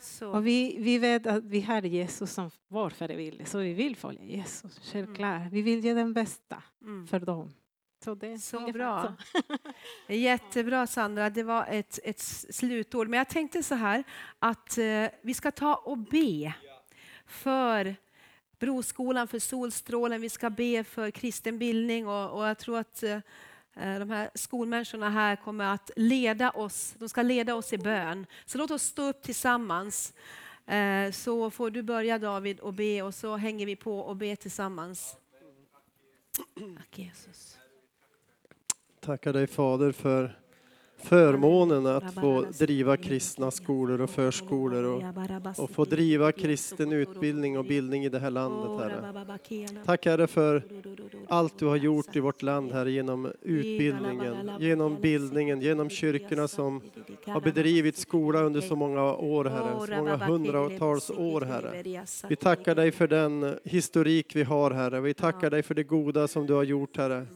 [0.00, 3.96] Så, Och vi, vi vet att vi har Jesus som vår förebild, så vi vill
[3.96, 4.80] följa Jesus.
[4.92, 5.42] Självklart.
[5.52, 7.06] Vi vill ge den bästa mm.
[7.06, 7.52] för dem.
[8.04, 9.16] Så, det är Så bra.
[9.32, 10.12] så.
[10.12, 13.08] Jättebra Sandra, det var ett, ett slutord.
[13.08, 14.04] Men jag tänkte så här
[14.38, 16.54] att eh, vi ska ta och be
[17.26, 17.96] för
[18.58, 23.18] Broskolan, för Solstrålen, vi ska be för kristen bildning och, och jag tror att eh,
[23.76, 28.26] Eh, de här skolmänniskorna här kommer att leda oss, de ska leda oss i bön.
[28.44, 30.14] Så låt oss stå upp tillsammans.
[30.66, 34.36] Eh, så får du börja David och be och så hänger vi på och ber
[34.36, 35.16] tillsammans.
[36.76, 37.58] Tack Jesus.
[39.00, 40.38] Tackar dig Fader för
[41.02, 45.02] förmånen att få driva kristna skolor och förskolor och,
[45.58, 49.24] och få driva kristen utbildning och bildning i det här landet, Herre.
[49.84, 50.62] Tack Herre för
[51.28, 56.80] allt du har gjort i vårt land, Herre, genom utbildningen, genom bildningen, genom kyrkorna som
[57.26, 62.04] har bedrivit skola under så många år, Herre, så många hundratals år, Herre.
[62.28, 65.00] Vi tackar dig för den historik vi har, Herre.
[65.00, 67.26] Vi tackar dig för det goda som du har gjort, Herre.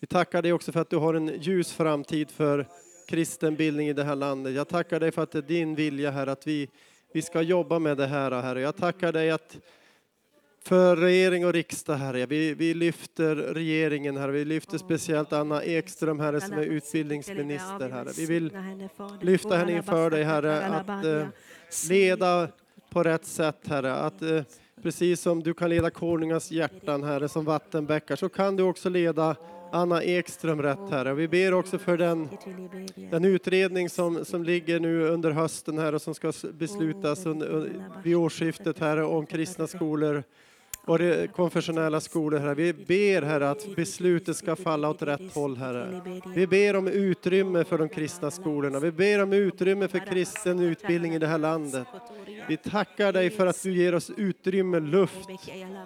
[0.00, 2.66] Vi tackar dig också för att du har en ljus framtid för
[3.08, 4.54] kristen bildning i det här landet.
[4.54, 6.68] Jag tackar dig för att det är din vilja, Herre, att vi,
[7.12, 8.60] vi ska jobba med det här, Herre.
[8.60, 9.58] Jag tackar dig att
[10.64, 12.26] för regering och riksdag, Herre.
[12.26, 14.32] Vi, vi lyfter regeringen, Herre.
[14.32, 18.12] Vi lyfter speciellt Anna Ekström, Herre, som är utbildningsminister, Herre.
[18.16, 18.58] Vi vill
[19.20, 21.26] lyfta henne inför dig, Herre, att eh,
[21.88, 22.48] leda
[22.90, 23.94] på rätt sätt, Herre.
[23.94, 24.42] Att, eh,
[24.82, 29.36] precis som du kan leda konungars hjärtan, Herre, som vattenbäckar, så kan du också leda
[29.72, 31.14] Anna Ekström rätt, Herre.
[31.14, 32.28] Vi ber också för den,
[33.10, 38.16] den utredning som, som ligger nu under hösten, här och som ska beslutas under, vid
[38.16, 40.22] årsskiftet, här om kristna skolor
[40.86, 42.54] och det konfessionella skolor, Herre.
[42.54, 46.00] Vi ber, Herre, att beslutet ska falla åt rätt håll, Herre.
[46.34, 48.80] Vi ber om utrymme för de kristna skolorna.
[48.80, 51.86] Vi ber om utrymme för kristen utbildning i det här landet.
[52.48, 55.28] Vi tackar dig för att du ger oss utrymme, luft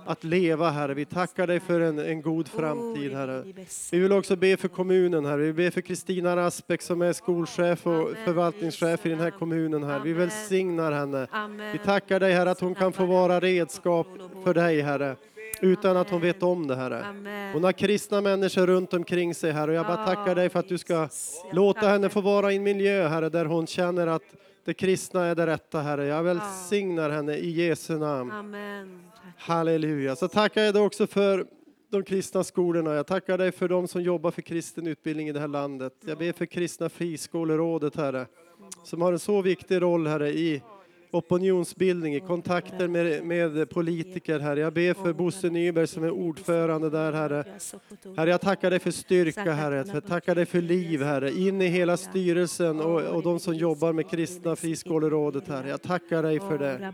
[0.07, 0.95] att leva, Herre.
[0.95, 3.45] Vi tackar dig för en, en god framtid, Herre.
[3.93, 5.43] Vi vill också be för kommunen, Herre.
[5.43, 10.03] Vi ber för Kristina Raspek som är skolchef och förvaltningschef i den här kommunen, Herre.
[10.05, 11.27] Vi välsignar henne.
[11.73, 14.07] Vi tackar dig, Herre, att hon kan få vara redskap
[14.45, 14.90] för dig, Herre
[15.61, 17.05] utan att hon vet om det, Herre.
[17.53, 19.71] Hon har kristna människor runt omkring sig, Herre.
[19.71, 21.09] Och jag bara tackar dig för att du ska
[21.53, 24.23] låta henne få vara i en miljö, Herre, där hon känner att
[24.65, 26.07] det kristna är det rätta, Herre.
[26.07, 28.31] Jag välsignar henne i Jesu namn.
[28.31, 29.11] Amen.
[29.37, 30.17] Halleluja.
[30.17, 31.47] Så tackar jag dig också för
[31.91, 32.95] de kristna skolorna.
[32.95, 35.93] Jag tackar dig för de som jobbar för kristen utbildning i det här landet.
[36.07, 38.27] Jag ber för kristna friskolerådet, Herre,
[38.85, 40.63] som har en så viktig roll, Herre, i
[41.11, 44.61] opinionsbildning, i kontakter med, med politiker, Herre.
[44.61, 47.45] Jag ber för Bosse Nyberg som är ordförande där, Herre.
[48.17, 49.85] Herre, jag tackar dig för styrka, Herre.
[49.95, 51.33] Jag tackar dig för liv, Herre.
[51.33, 55.69] In i hela styrelsen och, och de som jobbar med kristna friskolerådet, Herre.
[55.69, 56.93] Jag tackar dig för det.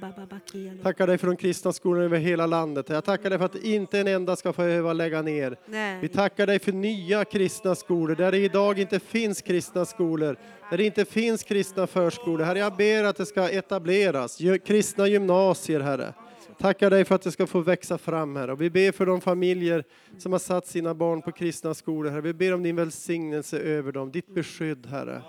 [0.83, 2.89] Tackar dig för de kristna skolorna över hela landet.
[2.89, 5.57] Jag tackar dig för att inte en enda ska behöva lägga ner.
[6.01, 10.37] Vi tackar dig för nya kristna skolor där det idag inte finns kristna skolor,
[10.71, 12.45] där det inte finns kristna förskolor.
[12.45, 16.15] Herre, jag ber att det ska etableras kristna gymnasier, Herre.
[16.59, 18.53] Tackar dig för att det ska få växa fram, Herre.
[18.53, 19.85] Och vi ber för de familjer
[20.19, 22.21] som har satt sina barn på kristna skolor, Herre.
[22.21, 25.23] Vi ber om din välsignelse över dem, ditt beskydd, Herre.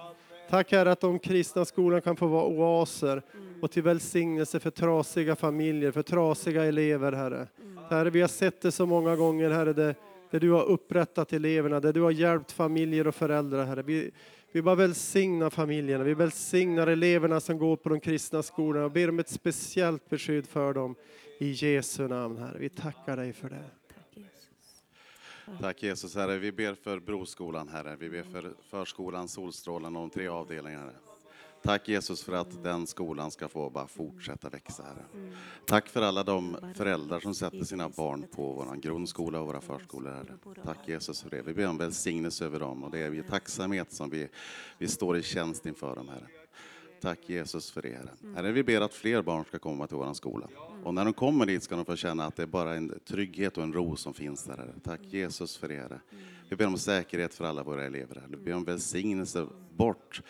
[0.50, 3.22] Tack Herre att de kristna skolorna kan få vara oaser
[3.62, 7.48] och till välsignelse för trasiga familjer, för trasiga elever, Herre.
[7.90, 9.96] Herre, vi har sett det så många gånger, Herre, där,
[10.32, 13.84] där du har upprättat eleverna, där du har hjälpt familjer och föräldrar, Herre.
[13.84, 14.12] Vi,
[14.58, 19.10] vi bara välsignar familjerna, vi välsignar eleverna som går på de kristna skolorna och ber
[19.10, 20.96] om ett speciellt beskydd för dem.
[21.40, 22.58] I Jesu namn, Herre.
[22.60, 23.64] Vi tackar dig för det.
[25.60, 26.38] Tack Jesus Herre.
[26.38, 27.96] Vi ber för Broskolan Herre.
[28.00, 31.07] Vi ber för förskolan, Solstrålen och de tre avdelningarna Herre.
[31.64, 35.32] Tack Jesus för att den skolan ska få bara fortsätta växa Herre.
[35.66, 40.12] Tack för alla de föräldrar som sätter sina barn på vår grundskola och våra förskolor
[40.12, 40.38] Herre.
[40.64, 41.42] Tack Jesus för det.
[41.42, 44.28] Vi ber om välsignelse över dem och det är i tacksamhet som vi,
[44.78, 46.28] vi står i tjänst inför dem Herre.
[47.02, 48.34] Tack Jesus för det Herre.
[48.36, 50.48] Herre, vi ber att fler barn ska komma till vår skola.
[50.84, 53.58] Och när de kommer dit ska de få känna att det är bara en trygghet
[53.58, 54.74] och en ro som finns där Herre.
[54.84, 56.00] Tack Jesus för det Herre.
[56.50, 58.28] Vi ber om säkerhet för alla våra elever Herre.
[58.30, 60.22] Vi ber om välsignelse bort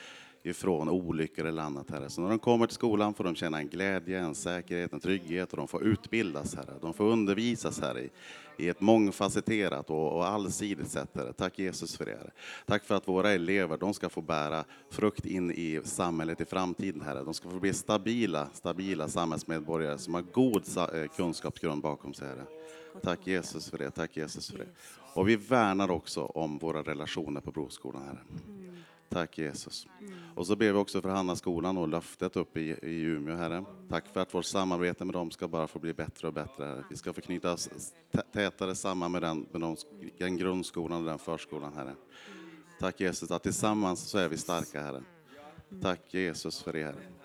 [0.47, 2.09] ifrån olyckor eller annat Herre.
[2.09, 5.51] Så när de kommer till skolan får de känna en glädje, en säkerhet, en trygghet
[5.51, 6.73] och de får utbildas Herre.
[6.81, 8.09] De får undervisas Herre i,
[8.57, 11.33] i ett mångfacetterat och, och allsidigt sätt Herre.
[11.33, 12.31] Tack Jesus för det Herre.
[12.65, 17.01] Tack för att våra elever, de ska få bära frukt in i samhället i framtiden
[17.01, 17.23] Herre.
[17.23, 22.45] De ska få bli stabila, stabila samhällsmedborgare som har god eh, kunskapsgrund bakom sig Herre.
[23.03, 24.67] Tack Jesus för det, tack Jesus för det.
[25.13, 28.66] Och vi värnar också om våra relationer på Broskolan Herre.
[29.09, 29.87] Tack Jesus.
[30.35, 33.65] Och så ber vi också för Hannaskolan och löftet uppe i, i Umeå, Herre.
[33.89, 36.83] Tack för att vårt samarbete med dem ska bara få bli bättre och bättre, Herre.
[36.89, 37.69] Vi ska få knyta oss
[38.33, 39.75] tätare samman med den, med de,
[40.17, 41.95] den grundskolan och den förskolan, Herre.
[42.79, 45.03] Tack Jesus att tillsammans så är vi starka, Herre.
[45.81, 47.16] Tack Jesus för det, Herre.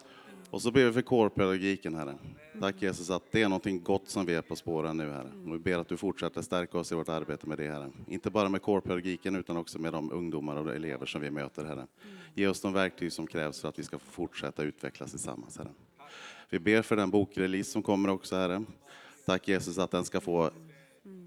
[0.52, 2.14] Och så ber vi för kårpedagogiken, Herre.
[2.60, 5.32] Tack Jesus att det är någonting gott som vi är på spåren nu, Herre.
[5.46, 7.90] Och vi ber att du fortsätter stärka oss i vårt arbete med det, Herre.
[8.06, 11.86] Inte bara med kårpedagogiken utan också med de ungdomar och elever som vi möter, Herre.
[12.34, 15.70] Ge oss de verktyg som krävs för att vi ska få fortsätta utvecklas tillsammans, Herre.
[16.50, 18.64] Vi ber för den bokrelease som kommer också, Herre.
[19.26, 20.50] Tack Jesus att den ska få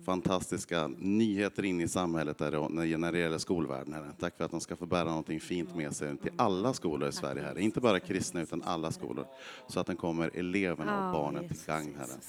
[0.06, 3.94] fantastiska nyheter in i samhället där när det gäller skolvärlden.
[3.94, 4.12] Herre.
[4.20, 7.12] Tack för att de ska få bära någonting fint med sig till alla skolor i
[7.12, 7.44] Sverige.
[7.44, 7.62] Herre.
[7.62, 9.26] Inte bara kristna utan alla skolor.
[9.68, 12.20] Så att den kommer eleverna och Ja, barnen till gagn, Herre.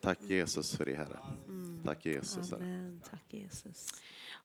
[0.00, 1.18] Tack Jesus för det, Herre.
[1.84, 2.50] Tack Jesus.
[2.50, 2.98] Herre.
[3.10, 3.88] Tack Jesus.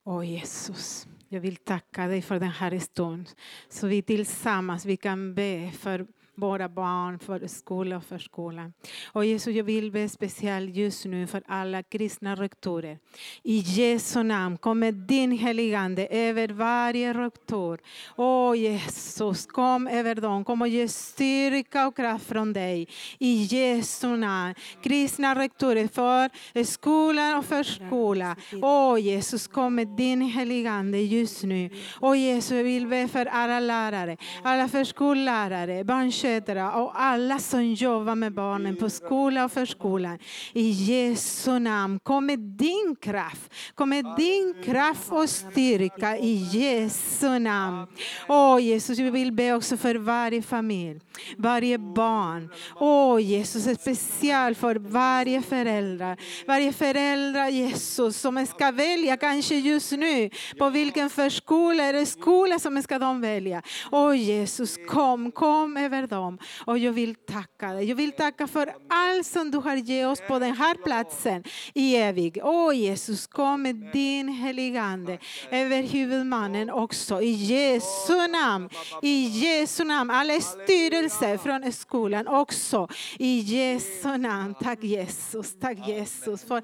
[0.03, 3.25] Åh Jesus, jag vill tacka dig för den här stunden.
[3.69, 6.07] Så vi tillsammans vi kan be för
[6.39, 8.71] våra barn, för skola och förskola.
[9.13, 12.97] Och Jesus, jag vill be speciellt just nu för alla kristna rektorer.
[13.43, 17.79] I Jesu namn kommer din heligande över varje rektor.
[18.15, 20.45] Åh Jesus, kom över dem.
[20.45, 22.87] Kom och ge styrka och kraft från dig.
[23.19, 24.55] I Jesu namn.
[24.83, 26.29] Kristna rektorer för
[26.63, 28.35] skolan och förskola.
[28.61, 31.69] Åh Jesus, kom med din heligande just nu.
[32.01, 36.28] Åh Jesus, jag vill be för alla lärare, alla förskollärare, barnskötare
[36.75, 40.17] och alla som jobbar med barnen på skola och förskolan.
[40.53, 43.53] I Jesu namn, kom med din kraft.
[43.75, 47.87] Kom med din kraft och styrka i Jesu namn.
[48.27, 50.99] Åh Jesus, vi vill be också för varje familj,
[51.37, 52.49] varje barn.
[52.75, 56.17] Åh Jesus, speciellt för varje förälder.
[56.47, 62.83] Varje förälder Jesus som ska välja kanske just nu på vilken förskola eller skola som
[62.83, 63.61] ska de välja.
[63.91, 66.18] Åh Jesus, kom, kom över dem.
[66.65, 67.85] Och jag vill tacka dig.
[67.85, 71.43] Jag vill tacka för allt som du har gett oss på den här platsen
[71.73, 72.39] i evig.
[72.43, 75.17] Åh Jesus, kom med din heligande
[75.51, 78.69] över huvudmannen också i Jesu namn.
[79.01, 80.11] I Jesu namn.
[80.11, 82.87] Alla styrelser från skolan också
[83.19, 84.55] i Jesu namn.
[84.61, 86.63] Tack Jesus, tack Jesus för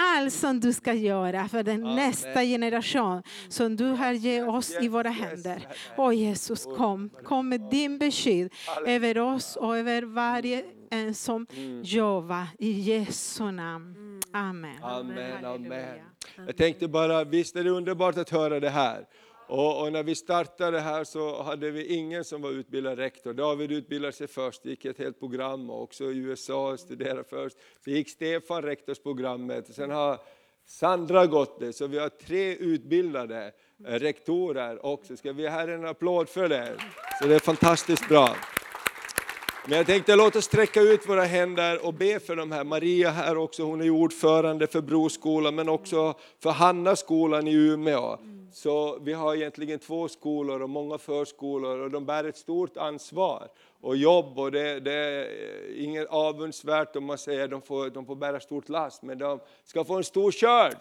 [0.00, 4.88] allt som du ska göra för den nästa generation som du har gett oss i
[4.88, 5.68] våra händer.
[5.96, 8.52] Åh Jesus, kom, kom med din beskydd
[8.86, 11.46] över oss och över varje en som
[11.82, 14.20] jobbar i Jesu namn.
[14.32, 14.82] Amen.
[14.82, 15.44] Amen, amen.
[15.44, 16.04] Halleluja.
[16.46, 19.04] Jag tänkte bara, visst är det underbart att höra det här.
[19.48, 23.32] Och, och när vi startade här så hade vi ingen som var utbildad rektor.
[23.32, 27.56] David utbildade sig först, gick ett helt program och också i USA studerade först.
[27.84, 30.18] Så gick Stefan rektorsprogrammet, sen har
[30.66, 31.72] Sandra gått det.
[31.72, 33.52] Så vi har tre utbildade
[33.86, 35.16] eh, rektorer också.
[35.16, 36.76] Ska vi ge en applåd för det?
[37.22, 38.36] Så det är fantastiskt bra.
[39.68, 42.64] Men jag tänkte låt oss sträcka ut våra händer och be för de här.
[42.64, 48.18] Maria här också, hon är ju ordförande för Broskolan men också för Hannaskolan i Umeå.
[48.56, 53.48] Så vi har egentligen två skolor och många förskolor och de bär ett stort ansvar
[53.80, 55.28] och jobb och det, det är
[55.82, 59.84] inget avundsvärt om man säger de får, de får bära stort last men de ska
[59.84, 60.76] få en stor skörd.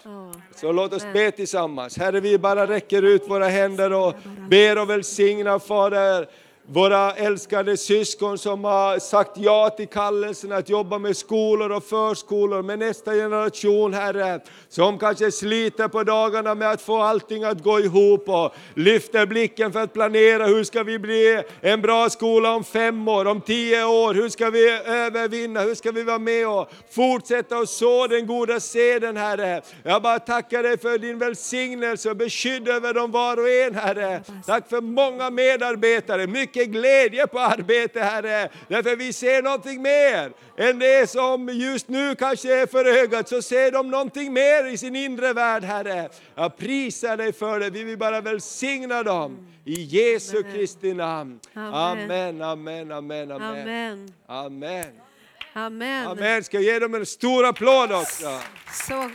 [0.55, 1.97] Så låt oss be tillsammans.
[1.97, 4.13] Herre vi bara räcker ut våra händer och
[4.49, 6.29] ber och välsignar Fader
[6.67, 12.61] våra älskade syskon som har sagt ja till kallelsen att jobba med skolor och förskolor
[12.61, 14.39] med nästa generation, Herre,
[14.69, 19.71] som kanske sliter på dagarna med att få allting att gå ihop och lyfter blicken
[19.71, 23.85] för att planera hur ska vi bli en bra skola om fem år, om tio
[23.85, 28.27] år, hur ska vi övervinna, hur ska vi vara med och fortsätta och så den
[28.27, 29.61] goda seden, Herre.
[29.83, 34.21] Jag bara tackar dig för din välsignelse och beskydd över dem var och en, Herre.
[34.45, 38.49] Tack för många medarbetare, mycket glädje på arbete, Herre.
[38.67, 43.41] Därför vi ser någonting mer än det som just nu kanske är för ögat, så
[43.41, 46.09] ser de någonting mer i sin inre värld, Herre.
[46.35, 49.47] Jag prisar dig för det, vi vill bara välsigna dem.
[49.67, 50.43] I Jesu.
[50.43, 51.39] Kristi namn.
[51.53, 52.41] Amen.
[52.41, 54.13] Amen, amen, amen, amen.
[54.27, 56.07] Amen.
[56.07, 56.43] Amen.
[56.43, 58.39] Ska jag ge dem en stor applåd också?
[58.87, 59.11] Så,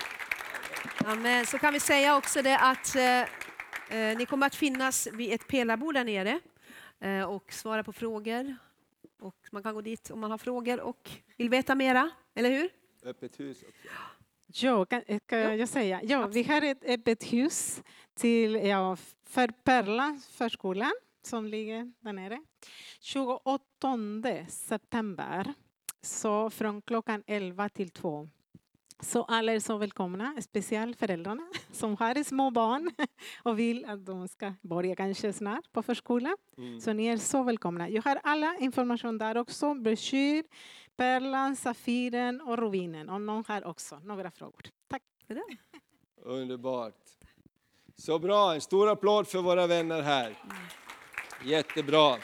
[1.05, 1.47] amen.
[1.47, 3.21] Så kan vi säga också det att eh,
[3.99, 6.41] eh, ni kommer att finnas vid ett pelarbord där nere
[7.29, 8.57] och svara på frågor.
[9.21, 12.71] Och man kan gå dit om man har frågor och vill veta mera, eller hur?
[13.05, 13.89] Öppet hus också.
[14.47, 16.01] Ja, kan, eh, ska jag säga?
[16.03, 17.83] Ja, vi har ett öppet hus
[18.15, 20.93] till, ja, för Perla förskolan
[21.23, 22.43] som ligger där nere.
[23.01, 25.55] 28 september,
[26.03, 28.29] så från klockan 11 till 2.
[29.03, 31.43] Så alla är så välkomna, speciellt föräldrarna
[31.73, 32.91] som har små barn
[33.43, 36.37] och vill att de ska börja kanske snart på förskolan.
[36.59, 36.81] Mm.
[36.81, 37.89] Så ni är så välkomna.
[37.89, 40.45] Jag har alla information där också, broschyr,
[40.97, 43.09] Pärlan, Safiren och Rubinen.
[43.09, 44.63] Om någon har också några frågor.
[44.89, 45.03] Tack.
[46.23, 46.95] Underbart.
[47.97, 50.39] Så bra, en stor applåd för våra vänner här.
[51.45, 52.15] Jättebra.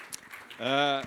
[0.61, 1.05] Eh,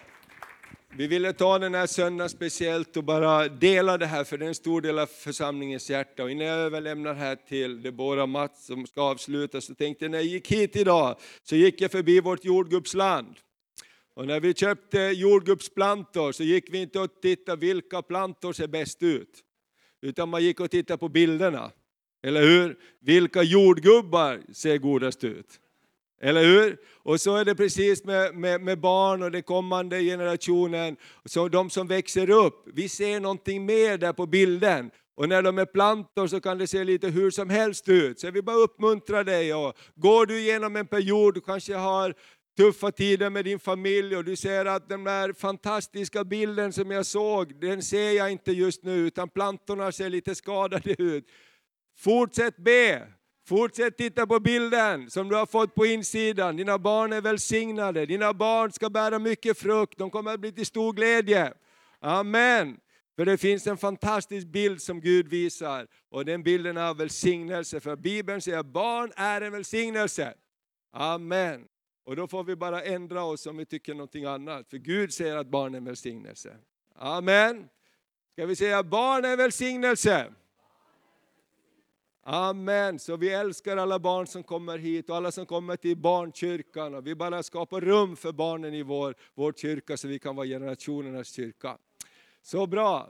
[0.96, 4.48] vi ville ta den här söndagen speciellt och bara dela det här, för det är
[4.48, 6.24] en stor del av församlingens hjärta.
[6.24, 10.18] Och innan jag överlämnar här till Debora Mats som ska avsluta, så tänkte jag när
[10.18, 13.36] jag gick hit idag, så gick jag förbi vårt jordgubbsland.
[14.14, 19.04] Och när vi köpte jordgubbsplantor så gick vi inte och tittade vilka plantor ser bäst
[19.04, 19.44] ut.
[20.02, 21.72] Utan man gick och tittade på bilderna.
[22.24, 22.78] Eller hur?
[23.00, 25.60] Vilka jordgubbar ser godast ut?
[26.22, 26.78] Eller hur?
[27.04, 31.70] Och så är det precis med, med, med barn och den kommande generationen, så de
[31.70, 32.68] som växer upp.
[32.74, 34.92] Vi ser någonting mer där på bilden.
[35.16, 38.20] Och när de är plantor så kan det se lite hur som helst ut.
[38.20, 39.54] Så jag vill bara uppmuntra dig.
[39.54, 42.14] Och går du igenom en period, du kanske har
[42.58, 47.06] tuffa tider med din familj och du ser att den där fantastiska bilden som jag
[47.06, 51.26] såg, den ser jag inte just nu utan plantorna ser lite skadade ut.
[51.98, 53.08] Fortsätt be,
[53.50, 56.58] fortsätt titta på bilden som du har fått på insidan.
[56.58, 60.66] Dina barn är välsignade, dina barn ska bära mycket frukt, de kommer att bli till
[60.66, 61.54] stor glädje.
[62.00, 62.78] Amen.
[63.16, 67.80] För det finns en fantastisk bild som Gud visar och den bilden är välsignelse.
[67.80, 70.34] För Bibeln säger att barn är en välsignelse.
[70.93, 71.66] Amen.
[72.06, 74.70] Och då får vi bara ändra oss om vi tycker någonting annat.
[74.70, 76.58] För Gud säger att barn är en välsignelse.
[76.95, 77.70] Amen.
[78.34, 80.34] Ska vi säga barn är en välsignelse?
[82.32, 83.00] Amen.
[83.00, 86.96] Så vi älskar alla barn som kommer hit och alla som kommer till barnkyrkan.
[86.96, 90.48] Och vi bara skapar rum för barnen i vår, vår kyrka så vi kan vara
[90.48, 91.78] generationernas kyrka.
[92.42, 93.10] Så bra.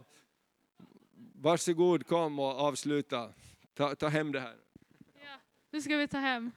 [1.36, 3.30] Varsågod, kom och avsluta.
[3.74, 4.55] Ta, ta hem det här.
[5.13, 5.39] Ja,
[5.72, 6.51] nu ska vi ta hem,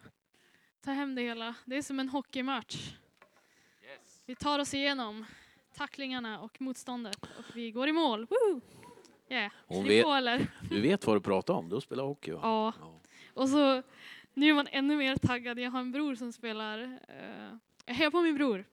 [0.85, 1.55] ta hem det hela.
[1.65, 2.95] Det är som en hockeymatch.
[4.27, 5.25] Vi tar oss igenom
[5.77, 8.27] tacklingarna och motståndet och vi går i mål.
[8.27, 8.61] Woo!
[9.33, 9.53] Yeah.
[9.67, 10.41] Hon vet-?
[10.71, 12.41] Du vet vad du pratar om, du spelar hockey va?
[12.43, 12.73] Ja.
[12.81, 13.01] Ja.
[13.35, 13.83] Och så
[14.35, 15.59] nu är man ännu mer taggad.
[15.59, 16.79] Jag har en bror som spelar.
[16.79, 17.57] Uh,
[17.87, 18.65] jag hejar på min bror.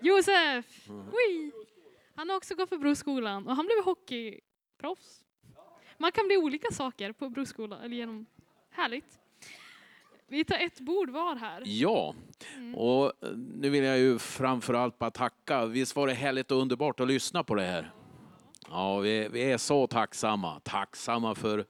[0.00, 0.88] Josef!
[0.88, 1.52] Wee!
[2.14, 5.20] Han har också gått på Broskolan och han blev hockeyproffs.
[5.98, 8.26] Man kan bli olika saker på Broskolan, eller genom...
[8.70, 9.20] Härligt.
[10.26, 11.62] Vi tar ett bord var här.
[11.66, 12.14] Ja,
[12.56, 12.74] Mm.
[12.74, 15.66] och eh, nu vill jag ju framförallt bara tacka.
[15.66, 17.92] Visst var det härligt och underbart att lyssna på det här?
[18.70, 20.60] Ja, vi, vi är så tacksamma.
[20.60, 21.66] Tacksamma för,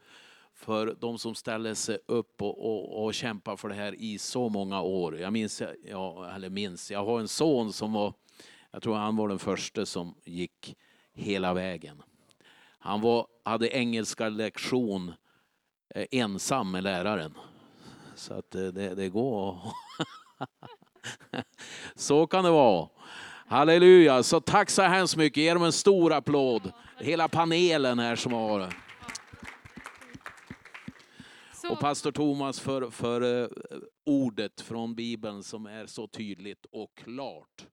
[0.55, 4.49] för de som ställer sig upp och, och, och kämpar för det här i så
[4.49, 5.19] många år.
[5.19, 8.15] Jag minns, ja, eller minns, jag har en son som var,
[8.71, 10.77] jag tror han var den första som gick
[11.13, 12.03] hela vägen.
[12.79, 15.13] Han var, hade engelska lektion
[15.95, 17.35] eh, ensam med läraren.
[18.15, 19.59] Så att eh, det, det går.
[21.95, 22.89] så kan det vara.
[23.47, 25.43] Halleluja, så tack så hemskt mycket.
[25.43, 26.73] Ge dem en stor applåd.
[26.99, 28.75] Hela panelen här som har
[31.71, 33.49] Och pastor Thomas för, för eh,
[34.07, 37.67] ordet från Bibeln som är så tydligt och klart.